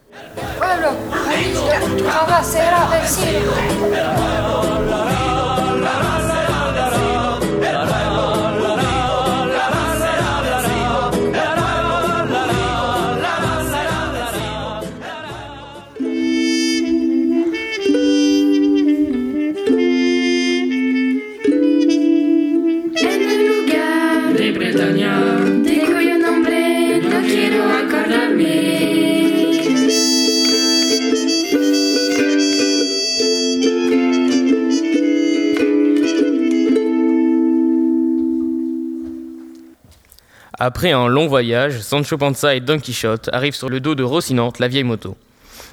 Après 40.64 40.92
un 40.92 41.08
long 41.08 41.26
voyage, 41.26 41.80
Sancho 41.80 42.16
Panza 42.16 42.54
et 42.54 42.60
Don 42.60 42.78
Quichotte 42.78 43.28
arrivent 43.32 43.56
sur 43.56 43.68
le 43.68 43.80
dos 43.80 43.96
de 43.96 44.04
Rocinante, 44.04 44.60
la 44.60 44.68
vieille 44.68 44.84
moto. 44.84 45.16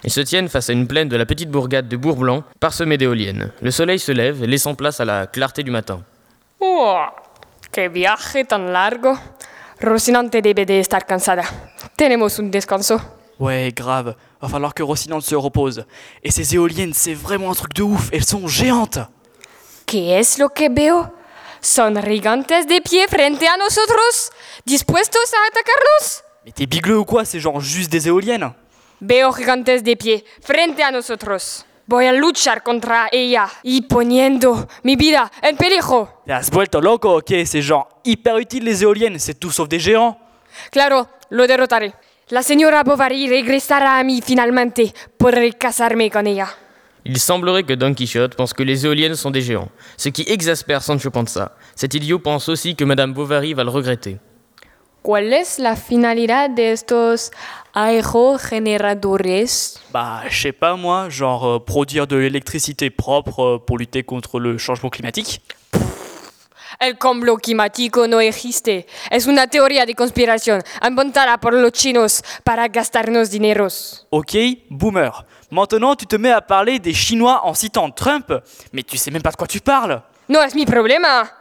Ils 0.04 0.10
se 0.10 0.19
tiennent 0.19 0.49
face 0.49 0.71
à 0.71 0.73
une 0.73 0.88
plaine 0.88 1.08
de 1.08 1.15
la 1.15 1.28
petite 1.28 1.52
bourgade 1.52 1.88
de 1.88 1.95
Bourblanc, 1.95 2.43
parsemée 2.60 2.97
d'éoliennes. 2.97 3.52
Le 3.62 3.69
soleil 3.69 3.99
se 3.99 4.12
lève, 4.12 4.43
laissant 4.43 4.73
place 4.73 4.99
à 4.99 5.06
la 5.06 5.28
clarté 5.28 5.62
du 5.62 5.69
matin. 5.69 6.02
Oh, 6.60 6.97
qué 7.71 7.88
viaje 7.88 8.43
tan 8.47 8.71
largo. 8.71 9.13
Rocinante 9.80 10.41
debe 10.41 10.65
de 10.65 10.80
estar 10.80 11.06
cansada. 11.06 11.43
Tenemos 11.95 12.39
un 12.39 12.49
descanso. 12.49 12.99
Ouais, 13.38 13.71
grave, 13.71 14.15
va 14.41 14.47
falloir 14.47 14.73
que 14.73 14.82
Rocinante 14.82 15.21
se 15.21 15.36
repose. 15.36 15.86
Et 16.23 16.32
ces 16.32 16.56
éoliennes, 16.56 16.95
c'est 16.95 17.13
vraiment 17.13 17.52
un 17.52 17.56
truc 17.56 17.75
de 17.75 17.84
ouf, 17.84 18.10
elles 18.12 18.25
sont 18.25 18.47
géantes. 18.47 18.97
¿Qué 19.86 20.17
es 20.17 20.39
lo 20.39 20.49
que 20.49 20.67
veo? 20.67 21.06
Son 21.62 21.93
gigantes 22.02 22.67
de 22.67 22.80
pie 22.80 23.06
frente 23.10 23.45
a 23.45 23.58
nosotros, 23.58 24.32
dispuestos 24.65 25.34
a 25.34 25.48
atacarnos. 25.48 26.24
Mais 26.45 26.52
t'es 26.52 26.65
bigleux 26.65 27.00
ou 27.00 27.06
quoi? 27.06 27.26
C'est 27.26 27.39
genre 27.39 27.60
juste 27.60 27.91
des 27.91 28.08
éoliennes 28.08 28.52
Veo 29.02 29.32
gigantes 29.32 29.84
de 29.84 29.93
pie 29.95 30.24
frente 30.41 30.82
a 30.82 30.91
nosotros. 30.91 31.65
Voy 31.88 32.06
a 32.06 32.12
luchar 32.13 32.62
contra 32.63 33.08
ella 33.12 33.50
y 33.63 33.82
poniendo 33.82 34.67
mi 34.84 34.95
vida 34.95 35.32
en 35.41 35.56
peligro. 35.56 36.10
Te 36.26 36.34
has 36.34 36.52
vuelto 36.52 36.82
loco, 36.82 37.17
ok? 37.17 37.32
C'est 37.45 37.62
genre 37.62 37.88
hyper 38.04 38.38
utile 38.38 38.65
les 38.65 38.84
éoliennes, 38.84 39.17
c'est 39.17 39.39
tout 39.39 39.52
sauf 39.52 39.67
des 39.67 39.80
géants. 39.80 40.19
Claro, 40.72 41.08
lo 41.30 41.48
derrotaré. 41.48 41.93
La 42.30 42.43
señora 42.43 42.84
Bovary 42.84 43.28
regresará 43.28 43.98
a 43.98 44.04
mí 44.04 44.22
finalmente. 44.22 44.93
Podré 45.17 45.54
casarme 45.54 46.12
con 46.12 46.28
ella. 46.28 46.48
Il 47.06 47.17
semblerait 47.17 47.63
que 47.63 47.74
Don 47.74 47.93
Quichotte 47.95 48.36
pense 48.36 48.54
que 48.54 48.62
les 48.62 48.86
éoliennes 48.86 49.15
sont 49.15 49.32
des 49.32 49.41
géants, 49.41 49.69
ce 49.98 50.10
qui 50.10 50.24
exaspère 50.28 50.84
Sancho 50.84 51.10
Panza. 51.10 51.56
Cet 51.76 51.95
idiot 51.95 52.19
pense 52.19 52.50
aussi 52.50 52.76
que 52.76 52.84
Madame 52.84 53.13
Bovary 53.13 53.54
va 53.56 53.63
le 53.63 53.72
regretter. 53.72 54.19
¿Cuál 55.10 55.34
es 55.34 55.58
la 55.58 55.74
finalidad 55.76 56.52
de 56.52 56.72
estos 56.72 57.32
aerogeneradores? 57.74 59.82
Bah, 59.91 60.22
je 60.30 60.39
sais 60.39 60.54
pas 60.54 60.76
moi, 60.76 61.10
genre 61.10 61.48
euh, 61.48 61.58
produire 61.58 62.06
de 62.06 62.15
l'électricité 62.15 62.91
propre 62.91 63.41
euh, 63.41 63.58
pour 63.58 63.80
lutter 63.80 64.04
contre 64.04 64.39
le 64.39 64.60
changement 64.60 64.91
climatique. 64.91 65.41
El 66.80 67.00
cambio 67.00 67.38
climático 67.38 68.08
no 68.08 68.19
existe. 68.19 68.86
Es 69.10 69.26
una 69.26 69.48
teoría 69.48 69.88
de 69.88 69.95
conspiración 69.95 70.62
inventada 70.88 71.39
por 71.39 71.56
los 71.56 71.72
chinos 71.72 72.22
para 72.43 72.67
gastarnos 72.67 73.32
dineros. 73.32 74.06
Ok, 74.12 74.36
boomer. 74.69 75.12
Maintenant, 75.50 75.95
tu 75.95 76.06
te 76.06 76.17
mets 76.17 76.30
à 76.30 76.41
parler 76.41 76.78
des 76.78 76.93
Chinois 76.93 77.48
en 77.48 77.56
citant 77.56 77.89
Trump, 77.89 78.32
mais 78.72 78.84
tu 78.84 78.95
sais 78.95 79.10
même 79.10 79.24
pas 79.24 79.32
de 79.32 79.38
quoi 79.38 79.48
tu 79.48 79.60
parles. 79.60 80.04
No 80.28 80.43
es 80.43 80.54
mi 80.54 80.67
problema. 80.67 81.38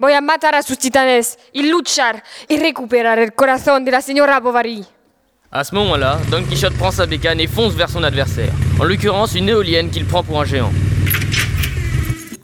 Voy 0.00 0.14
a 0.14 0.22
matar 0.22 0.54
a 0.54 0.62
sus 0.62 0.78
titanes 0.78 1.38
y 1.52 1.68
luchar 1.68 2.24
y 2.48 2.56
recuperar 2.56 3.18
el 3.18 3.34
corazón 3.34 3.84
de 3.84 3.90
la 3.90 4.00
señora 4.00 4.40
Bovary. 4.40 4.82
À 5.52 5.62
ce 5.62 5.74
moment-là, 5.74 6.18
Don 6.30 6.42
Quichotte 6.42 6.74
prend 6.78 6.90
sa 6.90 7.04
bécane 7.04 7.38
et 7.38 7.46
fonce 7.46 7.74
vers 7.74 7.90
son 7.90 8.02
adversaire, 8.02 8.50
en 8.80 8.84
l'occurrence 8.84 9.34
une 9.34 9.50
éolienne 9.50 9.90
qu'il 9.90 10.06
prend 10.06 10.22
pour 10.22 10.40
un 10.40 10.46
géant. 10.46 10.72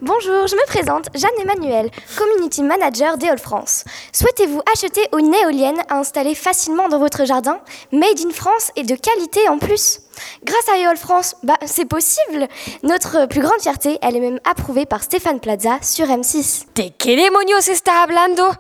Bonjour, 0.07 0.47
je 0.47 0.55
me 0.55 0.65
présente, 0.67 1.09
Jeanne 1.17 1.37
Emmanuel, 1.43 1.91
Community 2.17 2.63
Manager 2.63 3.19
d'Eol 3.19 3.41
France. 3.41 3.83
Souhaitez-vous 4.13 4.63
acheter 4.73 5.09
une 5.19 5.35
éolienne 5.35 5.83
à 5.89 5.97
installer 5.99 6.37
facilement 6.37 6.89
dans 6.89 7.01
votre 7.01 7.25
jardin, 7.25 7.59
made 7.91 8.21
in 8.25 8.31
France 8.31 8.71
et 8.77 8.85
de 8.85 8.95
qualité 8.95 9.49
en 9.49 9.59
plus? 9.59 10.03
Grâce 10.45 10.69
à 10.69 10.79
Eol 10.79 10.97
France, 10.97 11.35
bah 11.43 11.59
c'est 11.67 11.87
possible 11.87 12.47
Notre 12.85 13.27
plus 13.27 13.41
grande 13.41 13.61
fierté, 13.61 13.99
elle 14.01 14.15
est 14.15 14.21
même 14.21 14.39
approuvée 14.45 14.87
par 14.87 15.03
Stéphane 15.03 15.41
Plaza 15.41 15.81
sur 15.83 16.07
M6. 16.07 16.67
¿De 16.77 16.93
qué 16.97 17.17
demonios 17.17 17.67
está 17.67 18.05
hablando? 18.05 18.53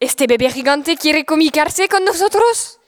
¿Este 0.00 0.28
bebé 0.28 0.48
gigante 0.48 0.96
quiere 0.96 1.24
comunicarse 1.24 1.88
con 1.88 2.04
nosotros? 2.04 2.78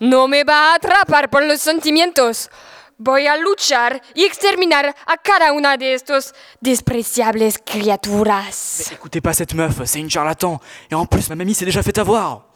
No 0.00 0.28
me 0.28 0.44
va 0.44 0.72
a 0.72 0.74
atrapar 0.74 1.30
por 1.30 1.44
los 1.44 1.62
sentimientos. 1.62 2.50
Voy 2.98 3.26
a 3.26 3.36
luchar 3.36 4.00
y 4.14 4.24
exterminar 4.24 4.94
a 5.06 5.16
cada 5.16 5.52
una 5.52 5.76
de 5.76 5.94
estos 5.94 6.32
despreciables 6.60 7.58
criaturas. 7.64 8.90
Écoutez 8.92 9.20
pas 9.20 9.34
cette 9.34 9.54
meuf, 9.54 9.84
c'est 9.84 10.00
une 10.00 10.10
charlatan. 10.10 10.60
Et 10.90 10.94
en 10.94 11.06
plus, 11.06 11.28
ma 11.28 11.34
mamie 11.34 11.54
s'est 11.54 11.64
déjà 11.64 11.82
fait 11.82 11.98
avoir. 11.98 12.46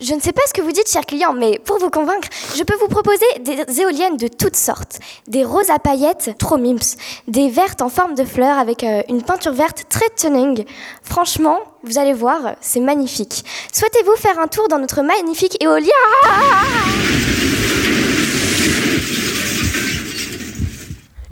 Je 0.00 0.14
ne 0.14 0.20
sais 0.20 0.32
pas 0.32 0.42
ce 0.46 0.52
que 0.52 0.60
vous 0.60 0.72
dites, 0.72 0.88
cher 0.88 1.04
client, 1.04 1.32
mais 1.32 1.58
pour 1.58 1.78
vous 1.78 1.90
convaincre, 1.90 2.28
je 2.56 2.62
peux 2.62 2.76
vous 2.76 2.88
proposer 2.88 3.26
des 3.40 3.80
éoliennes 3.80 4.16
de 4.16 4.28
toutes 4.28 4.56
sortes. 4.56 4.98
Des 5.26 5.44
roses 5.44 5.70
à 5.70 5.78
paillettes, 5.78 6.36
trop 6.38 6.56
mims. 6.56 6.96
Des 7.28 7.48
vertes 7.48 7.82
en 7.82 7.88
forme 7.88 8.14
de 8.14 8.24
fleurs 8.24 8.58
avec 8.58 8.84
euh, 8.84 9.02
une 9.08 9.22
peinture 9.22 9.52
verte 9.52 9.84
très 9.88 10.08
tuning. 10.16 10.64
Franchement, 11.02 11.58
vous 11.82 11.98
allez 11.98 12.12
voir, 12.12 12.54
c'est 12.60 12.80
magnifique. 12.80 13.44
Souhaitez-vous 13.72 14.16
faire 14.16 14.38
un 14.38 14.46
tour 14.46 14.68
dans 14.68 14.78
notre 14.78 15.02
magnifique 15.02 15.62
éolien? 15.62 15.90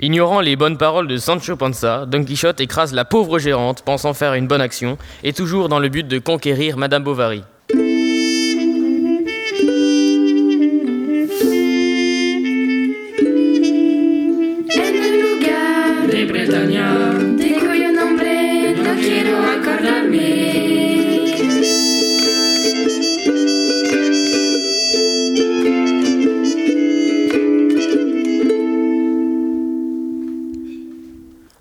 Ignorant 0.05 0.43
les 0.43 0.55
bonnes 0.55 0.77
paroles 0.77 1.09
de 1.09 1.17
Sancho 1.17 1.57
Panza, 1.57 2.05
Don 2.05 2.27
Quichotte 2.27 2.61
écrase 2.61 2.93
la 2.93 3.07
pauvre 3.07 3.39
gérante, 3.39 3.81
pensant 3.81 4.13
faire 4.13 4.35
une 4.35 4.47
bonne 4.47 4.61
action, 4.61 4.99
et 5.23 5.33
toujours 5.33 5.71
dans 5.71 5.79
le 5.79 5.89
but 5.89 6.07
de 6.07 6.19
conquérir 6.19 6.77
Madame 6.77 7.05
Bovary. 7.05 7.43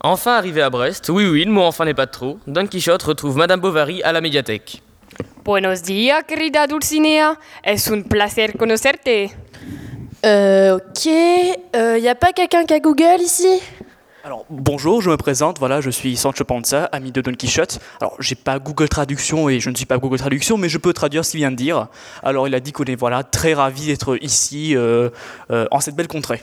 Enfin 0.06 0.34
arrivé 0.34 0.62
à 0.62 0.70
Brest, 0.70 1.08
oui 1.08 1.26
oui, 1.26 1.46
le 1.46 1.52
mot 1.54 1.62
enfin 1.62 1.86
n'est 1.86 1.94
pas 1.94 2.06
de 2.06 2.12
trop, 2.12 2.38
Don 2.46 2.68
Quichotte 2.68 3.04
retrouve 3.04 3.38
Madame 3.38 3.62
Bovary 3.62 4.04
à 4.04 4.12
la 4.12 4.20
médiathèque. 4.20 4.82
Buenos 5.46 5.82
días, 5.82 6.24
querida 6.24 6.68
Dulcinea. 6.68 7.38
Es 7.64 7.90
un 7.90 8.02
placer 8.02 8.52
conocerte. 8.60 9.32
Euh, 10.26 10.76
ok. 10.76 11.08
Euh, 11.78 11.98
y 12.00 12.10
a 12.10 12.16
pas 12.16 12.34
quelqu'un 12.34 12.66
qui 12.66 12.74
a 12.74 12.82
Google 12.82 13.22
ici? 13.22 13.62
Alors, 14.26 14.46
bonjour, 14.50 15.02
je 15.02 15.10
me 15.10 15.16
présente, 15.16 15.60
voilà, 15.60 15.80
je 15.80 15.90
suis 15.90 16.18
Sancho 16.18 16.44
Panza, 16.44 16.86
ami 16.92 17.14
de 17.14 17.22
Don 17.22 17.34
Quichotte. 17.34 17.80
Alors, 18.02 18.18
j'ai 18.20 18.36
pas 18.36 18.60
Google 18.60 18.90
Traduction 18.90 19.48
et 19.48 19.62
je 19.62 19.70
ne 19.70 19.76
suis 19.76 19.86
pas 19.86 19.98
Google 20.00 20.18
Traduction, 20.18 20.58
mais 20.58 20.68
je 20.68 20.78
peux 20.80 20.92
traduire 20.92 21.24
ce 21.24 21.32
qu'il 21.32 21.40
vient 21.40 21.52
de 21.52 21.56
dire. 21.56 21.88
Alors, 22.24 22.48
il 22.48 22.56
a 22.56 22.60
dit 22.60 22.74
qu'on 22.74 22.84
est, 22.84 22.96
voilà, 22.96 23.24
très 23.24 23.54
ravi 23.54 23.88
d'être 23.88 24.18
ici, 24.22 24.76
euh, 24.76 25.10
euh, 25.52 25.66
en 25.72 25.80
cette 25.80 25.96
belle 25.96 26.10
contrée. 26.10 26.42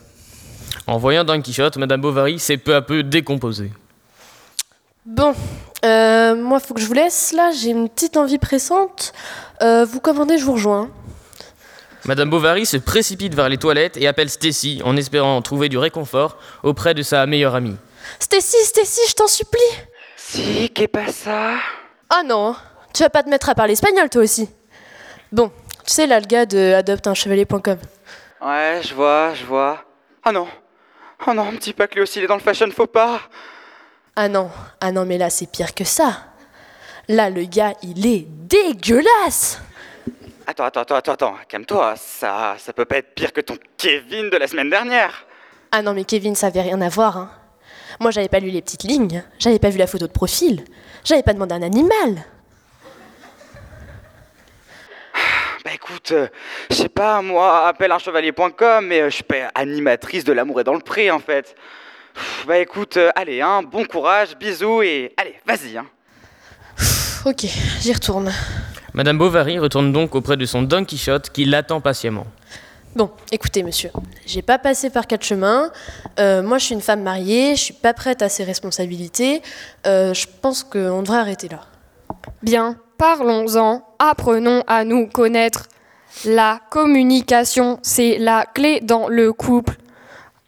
En 0.86 0.98
voyant 0.98 1.24
Don 1.24 1.40
Quichotte, 1.40 1.76
Madame 1.76 2.00
Bovary 2.00 2.38
s'est 2.38 2.56
peu 2.56 2.74
à 2.74 2.82
peu 2.82 3.02
décomposée. 3.02 3.70
Bon, 5.06 5.34
euh, 5.84 6.34
moi 6.34 6.60
faut 6.60 6.74
que 6.74 6.80
je 6.80 6.86
vous 6.86 6.92
laisse 6.92 7.32
là, 7.32 7.50
j'ai 7.52 7.70
une 7.70 7.88
petite 7.88 8.16
envie 8.16 8.38
pressante. 8.38 9.12
Euh, 9.62 9.84
vous 9.84 10.00
commandez, 10.00 10.38
je 10.38 10.44
vous 10.44 10.52
rejoins. 10.52 10.90
Madame 12.04 12.30
Bovary 12.30 12.64
se 12.66 12.76
précipite 12.76 13.34
vers 13.34 13.48
les 13.48 13.58
toilettes 13.58 13.96
et 13.96 14.06
appelle 14.06 14.30
Stacy 14.30 14.80
en 14.84 14.96
espérant 14.96 15.40
trouver 15.42 15.68
du 15.68 15.78
réconfort 15.78 16.38
auprès 16.62 16.94
de 16.94 17.02
sa 17.02 17.26
meilleure 17.26 17.54
amie. 17.54 17.76
Stacy, 18.18 18.56
Stacy, 18.64 19.00
je 19.08 19.14
t'en 19.14 19.26
supplie 19.26 19.60
Si, 20.16 20.70
qu'est 20.70 20.88
pas 20.88 21.08
ça? 21.12 21.54
Ah 22.08 22.22
non, 22.24 22.56
tu 22.94 23.02
vas 23.02 23.10
pas 23.10 23.22
te 23.22 23.28
mettre 23.28 23.48
à 23.48 23.54
parler 23.54 23.74
espagnol 23.74 24.08
toi 24.08 24.22
aussi. 24.22 24.48
Bon, 25.32 25.50
tu 25.84 25.92
sais 25.92 26.06
là 26.06 26.20
le 26.20 26.26
gars 26.26 26.46
de 26.46 26.74
adopteinchevalier.com. 26.74 27.78
Ouais, 28.42 28.80
je 28.82 28.94
vois, 28.94 29.34
je 29.34 29.44
vois. 29.44 29.84
Ah 30.24 30.32
non 30.32 30.46
Oh 31.26 31.34
non, 31.34 31.52
me 31.52 31.58
dis 31.58 31.72
pas 31.72 31.86
que 31.86 31.94
lui 31.94 32.02
aussi 32.02 32.18
il 32.18 32.24
est 32.24 32.28
dans 32.28 32.34
le 32.36 32.40
fashion 32.40 32.70
faux 32.70 32.86
pas 32.86 33.20
Ah 34.16 34.28
non, 34.28 34.50
ah 34.80 34.90
non 34.90 35.04
mais 35.04 35.18
là 35.18 35.28
c'est 35.30 35.50
pire 35.50 35.74
que 35.74 35.84
ça. 35.84 36.24
Là 37.08 37.28
le 37.30 37.44
gars 37.44 37.74
il 37.82 38.06
est 38.06 38.26
dégueulasse 38.28 39.60
Attends, 40.46 40.64
attends, 40.64 40.80
attends, 40.80 40.96
attends, 40.96 41.12
attends, 41.12 41.36
calme-toi, 41.48 41.94
ça, 41.96 42.56
ça 42.58 42.72
peut 42.72 42.84
pas 42.84 42.96
être 42.96 43.14
pire 43.14 43.32
que 43.32 43.40
ton 43.40 43.56
Kevin 43.76 44.30
de 44.30 44.36
la 44.36 44.48
semaine 44.48 44.70
dernière 44.70 45.26
Ah 45.70 45.82
non 45.82 45.92
mais 45.92 46.04
Kevin 46.04 46.34
ça 46.34 46.48
avait 46.48 46.62
rien 46.62 46.80
à 46.80 46.88
voir. 46.88 47.16
Hein. 47.18 47.30
Moi 48.00 48.10
j'avais 48.10 48.28
pas 48.28 48.40
lu 48.40 48.50
les 48.50 48.62
petites 48.62 48.84
lignes, 48.84 49.22
j'avais 49.38 49.58
pas 49.58 49.68
vu 49.70 49.78
la 49.78 49.86
photo 49.86 50.06
de 50.06 50.12
profil, 50.12 50.64
j'avais 51.04 51.22
pas 51.22 51.34
demandé 51.34 51.54
un 51.54 51.62
animal. 51.62 52.24
Bah 55.64 55.70
écoute, 56.00 56.12
euh, 56.12 56.28
je 56.70 56.76
sais 56.76 56.88
pas, 56.88 57.20
moi, 57.22 57.66
appelle 57.66 57.92
un 57.92 57.98
chevalier.com, 57.98 58.86
mais 58.86 59.02
euh, 59.02 59.10
je 59.10 59.16
suis 59.16 59.24
pas 59.24 59.50
animatrice 59.54 60.24
de 60.24 60.32
l'amour 60.32 60.60
et 60.60 60.64
dans 60.64 60.74
le 60.74 60.80
pré 60.80 61.10
en 61.10 61.18
fait. 61.18 61.54
Pff, 62.14 62.44
Bah 62.46 62.58
écoute, 62.58 62.96
euh, 62.96 63.10
allez, 63.14 63.40
hein, 63.40 63.62
bon 63.62 63.84
courage, 63.84 64.36
bisous 64.38 64.82
et 64.82 65.12
allez, 65.16 65.34
vas-y. 65.46 65.76
Hein. 65.76 65.86
Ok, 67.26 67.44
j'y 67.80 67.92
retourne. 67.92 68.32
Madame 68.94 69.18
Bovary 69.18 69.58
retourne 69.58 69.92
donc 69.92 70.14
auprès 70.14 70.36
de 70.36 70.44
son 70.46 70.62
Don 70.62 70.84
Quichotte 70.84 71.30
qui 71.30 71.44
l'attend 71.44 71.80
patiemment. 71.80 72.26
Bon, 72.96 73.10
écoutez 73.30 73.62
monsieur, 73.62 73.90
j'ai 74.26 74.42
pas 74.42 74.58
passé 74.58 74.90
par 74.90 75.06
quatre 75.06 75.24
chemins. 75.24 75.70
Euh, 76.18 76.42
moi 76.42 76.58
je 76.58 76.64
suis 76.64 76.74
une 76.74 76.80
femme 76.80 77.02
mariée, 77.02 77.54
je 77.54 77.60
suis 77.60 77.74
pas 77.74 77.92
prête 77.94 78.22
à 78.22 78.28
ces 78.28 78.42
responsabilités. 78.42 79.42
Euh, 79.86 80.12
je 80.14 80.26
pense 80.40 80.64
qu'on 80.64 81.02
devrait 81.02 81.18
arrêter 81.18 81.48
là. 81.48 81.60
Bien, 82.42 82.76
parlons-en, 82.98 83.84
apprenons 84.00 84.64
à 84.66 84.84
nous 84.84 85.06
connaître. 85.06 85.68
La 86.26 86.60
communication, 86.70 87.78
c'est 87.82 88.18
la 88.18 88.44
clé 88.44 88.80
dans 88.80 89.08
le 89.08 89.32
couple. 89.32 89.74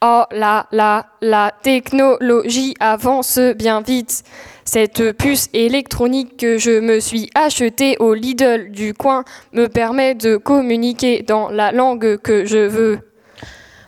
Oh 0.01 0.23
là 0.31 0.67
là, 0.71 1.05
la 1.21 1.53
technologie 1.63 2.75
avance 2.79 3.39
bien 3.55 3.81
vite. 3.81 4.23
Cette 4.65 5.13
puce 5.13 5.49
électronique 5.53 6.37
que 6.37 6.57
je 6.57 6.79
me 6.79 6.99
suis 6.99 7.29
achetée 7.35 7.97
au 7.99 8.13
Lidl 8.13 8.71
du 8.71 8.93
coin 8.93 9.23
me 9.51 9.67
permet 9.67 10.15
de 10.15 10.37
communiquer 10.37 11.21
dans 11.21 11.49
la 11.49 11.71
langue 11.71 12.17
que 12.17 12.45
je 12.45 12.67
veux. 12.67 12.99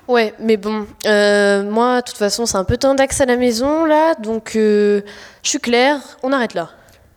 Ouais, 0.07 0.33
mais 0.39 0.57
bon, 0.57 0.85
euh, 1.07 1.63
moi 1.63 2.01
de 2.01 2.05
toute 2.05 2.17
façon 2.17 2.45
c'est 2.45 2.57
un 2.57 2.63
peu 2.63 2.77
tendax 2.77 3.21
à 3.21 3.25
la 3.25 3.37
maison 3.37 3.85
là, 3.85 4.13
donc 4.13 4.55
euh, 4.55 5.01
je 5.41 5.49
suis 5.49 5.59
claire, 5.59 5.99
on 6.21 6.31
arrête 6.31 6.53
là. 6.53 6.69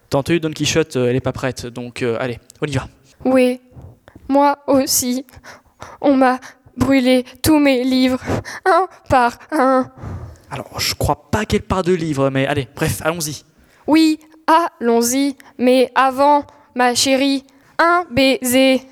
T'as 0.08 0.18
entendu, 0.18 0.40
Don 0.40 0.50
Quichotte, 0.50 0.96
euh, 0.96 1.10
elle 1.10 1.16
est 1.16 1.20
pas 1.20 1.32
prête, 1.32 1.66
donc 1.66 2.00
euh, 2.00 2.16
allez, 2.18 2.38
on 2.62 2.66
y 2.66 2.72
va. 2.72 2.88
Oui, 3.26 3.60
moi 4.28 4.58
aussi. 4.66 5.24
On 6.00 6.14
m'a 6.14 6.38
brûlé 6.76 7.24
tous 7.42 7.58
mes 7.58 7.84
livres, 7.84 8.20
un 8.64 8.86
par 9.08 9.38
un. 9.50 9.90
Alors, 10.50 10.80
je 10.80 10.94
crois 10.94 11.30
pas 11.30 11.44
qu'elle 11.44 11.62
parle 11.62 11.84
de 11.84 11.92
livres, 11.94 12.30
mais 12.30 12.46
allez, 12.46 12.68
bref, 12.74 13.02
allons-y. 13.04 13.44
Oui, 13.86 14.18
allons-y, 14.46 15.36
mais 15.58 15.90
avant, 15.94 16.44
ma 16.74 16.94
chérie, 16.94 17.44
un 17.78 18.04
baiser. 18.10 18.82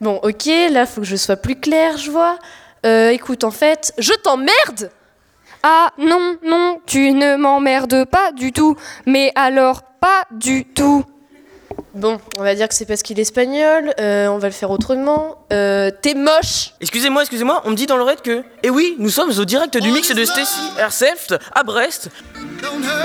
Bon, 0.00 0.18
ok, 0.22 0.46
là 0.70 0.86
faut 0.86 1.02
que 1.02 1.06
je 1.06 1.16
sois 1.16 1.36
plus 1.36 1.56
claire, 1.56 1.96
je 1.98 2.10
vois. 2.10 2.38
Euh, 2.86 3.10
écoute, 3.10 3.44
en 3.44 3.50
fait, 3.50 3.92
je 3.98 4.12
t'emmerde 4.14 4.90
Ah 5.62 5.90
non, 5.98 6.36
non, 6.42 6.80
tu 6.86 7.12
ne 7.12 7.36
m'emmerdes 7.36 8.06
pas 8.06 8.32
du 8.32 8.52
tout, 8.52 8.76
mais 9.06 9.30
alors 9.34 9.82
pas 10.00 10.24
du 10.30 10.64
tout. 10.64 11.04
Bon, 11.94 12.18
on 12.38 12.42
va 12.42 12.54
dire 12.54 12.68
que 12.68 12.74
c'est 12.74 12.84
parce 12.84 13.02
qu'il 13.02 13.18
est 13.18 13.22
espagnol, 13.22 13.92
euh, 14.00 14.28
on 14.28 14.38
va 14.38 14.48
le 14.48 14.52
faire 14.52 14.70
autrement. 14.70 15.36
Euh, 15.52 15.90
T'es 16.02 16.14
moche 16.14 16.72
Excusez-moi, 16.80 17.22
excusez-moi, 17.22 17.62
on 17.64 17.70
me 17.70 17.76
dit 17.76 17.86
dans 17.86 17.96
l'oreille 17.96 18.16
que. 18.22 18.42
Eh 18.62 18.70
oui, 18.70 18.96
nous 18.98 19.10
sommes 19.10 19.30
au 19.38 19.44
direct 19.44 19.76
du 19.76 19.90
mix 19.90 20.14
de 20.14 20.24
Stacy 20.24 20.60
Herselft 20.78 21.34
à 21.54 21.62
Brest. 21.62 22.08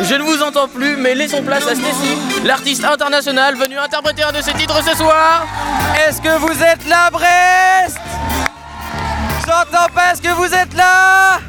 Je 0.02 0.16
ne 0.16 0.24
vous 0.24 0.42
entends 0.44 0.68
plus, 0.68 0.96
mais 0.98 1.16
laissons 1.16 1.42
place 1.44 1.68
à 1.68 1.76
Stacy, 1.76 2.18
l'artiste 2.44 2.84
international 2.84 3.56
venu 3.56 3.78
interpréter 3.78 4.24
un 4.24 4.32
de 4.32 4.42
ses 4.42 4.54
titres 4.54 4.84
ce 4.84 4.96
soir. 4.98 5.46
Est-ce 6.08 6.22
que 6.22 6.38
vous 6.38 6.62
êtes 6.64 6.88
là, 6.90 7.10
Brest? 7.12 7.98
J'entends 9.48 9.94
pas, 9.94 10.12
est-ce 10.14 10.22
que 10.22 10.34
vous 10.34 10.54
êtes 10.54 10.74
là? 10.76 11.40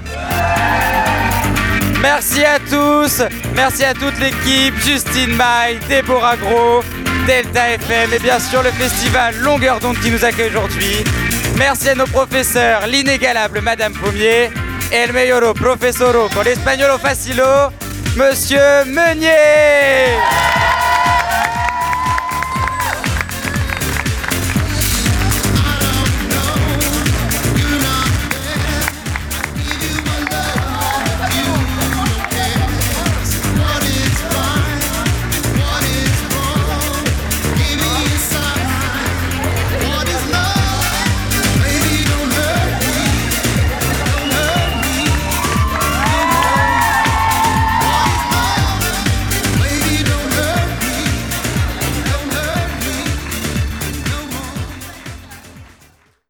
Merci 2.03 2.45
à 2.45 2.59
tous, 2.59 3.23
merci 3.55 3.83
à 3.85 3.95
toute 3.95 4.19
l'équipe, 4.21 4.77
Justine 4.79 5.35
Maille, 5.35 5.79
Déborah 5.89 6.37
Gros, 6.37 6.83
Delta 7.27 7.71
FM 7.73 8.15
et 8.15 8.19
bien 8.21 8.39
sûr 8.39 8.63
le 8.63 8.71
festival 8.71 9.35
Longueur 9.39 9.81
d'onde 9.81 9.99
qui 9.99 10.11
nous 10.11 10.25
accueille 10.25 10.49
aujourd'hui. 10.51 11.03
Merci 11.59 11.89
à 11.89 11.95
nos 11.97 12.07
professeurs, 12.07 12.87
l'inégalable 12.87 13.61
Madame 13.61 13.93
Pommier, 13.95 14.51
el 14.93 15.13
mejor 15.13 15.53
profesoro 15.55 16.29
con 16.33 16.47
espagnolo 16.47 16.99
facilo, 16.99 17.73
Monsieur 18.17 18.85
Meunier. 18.87 20.07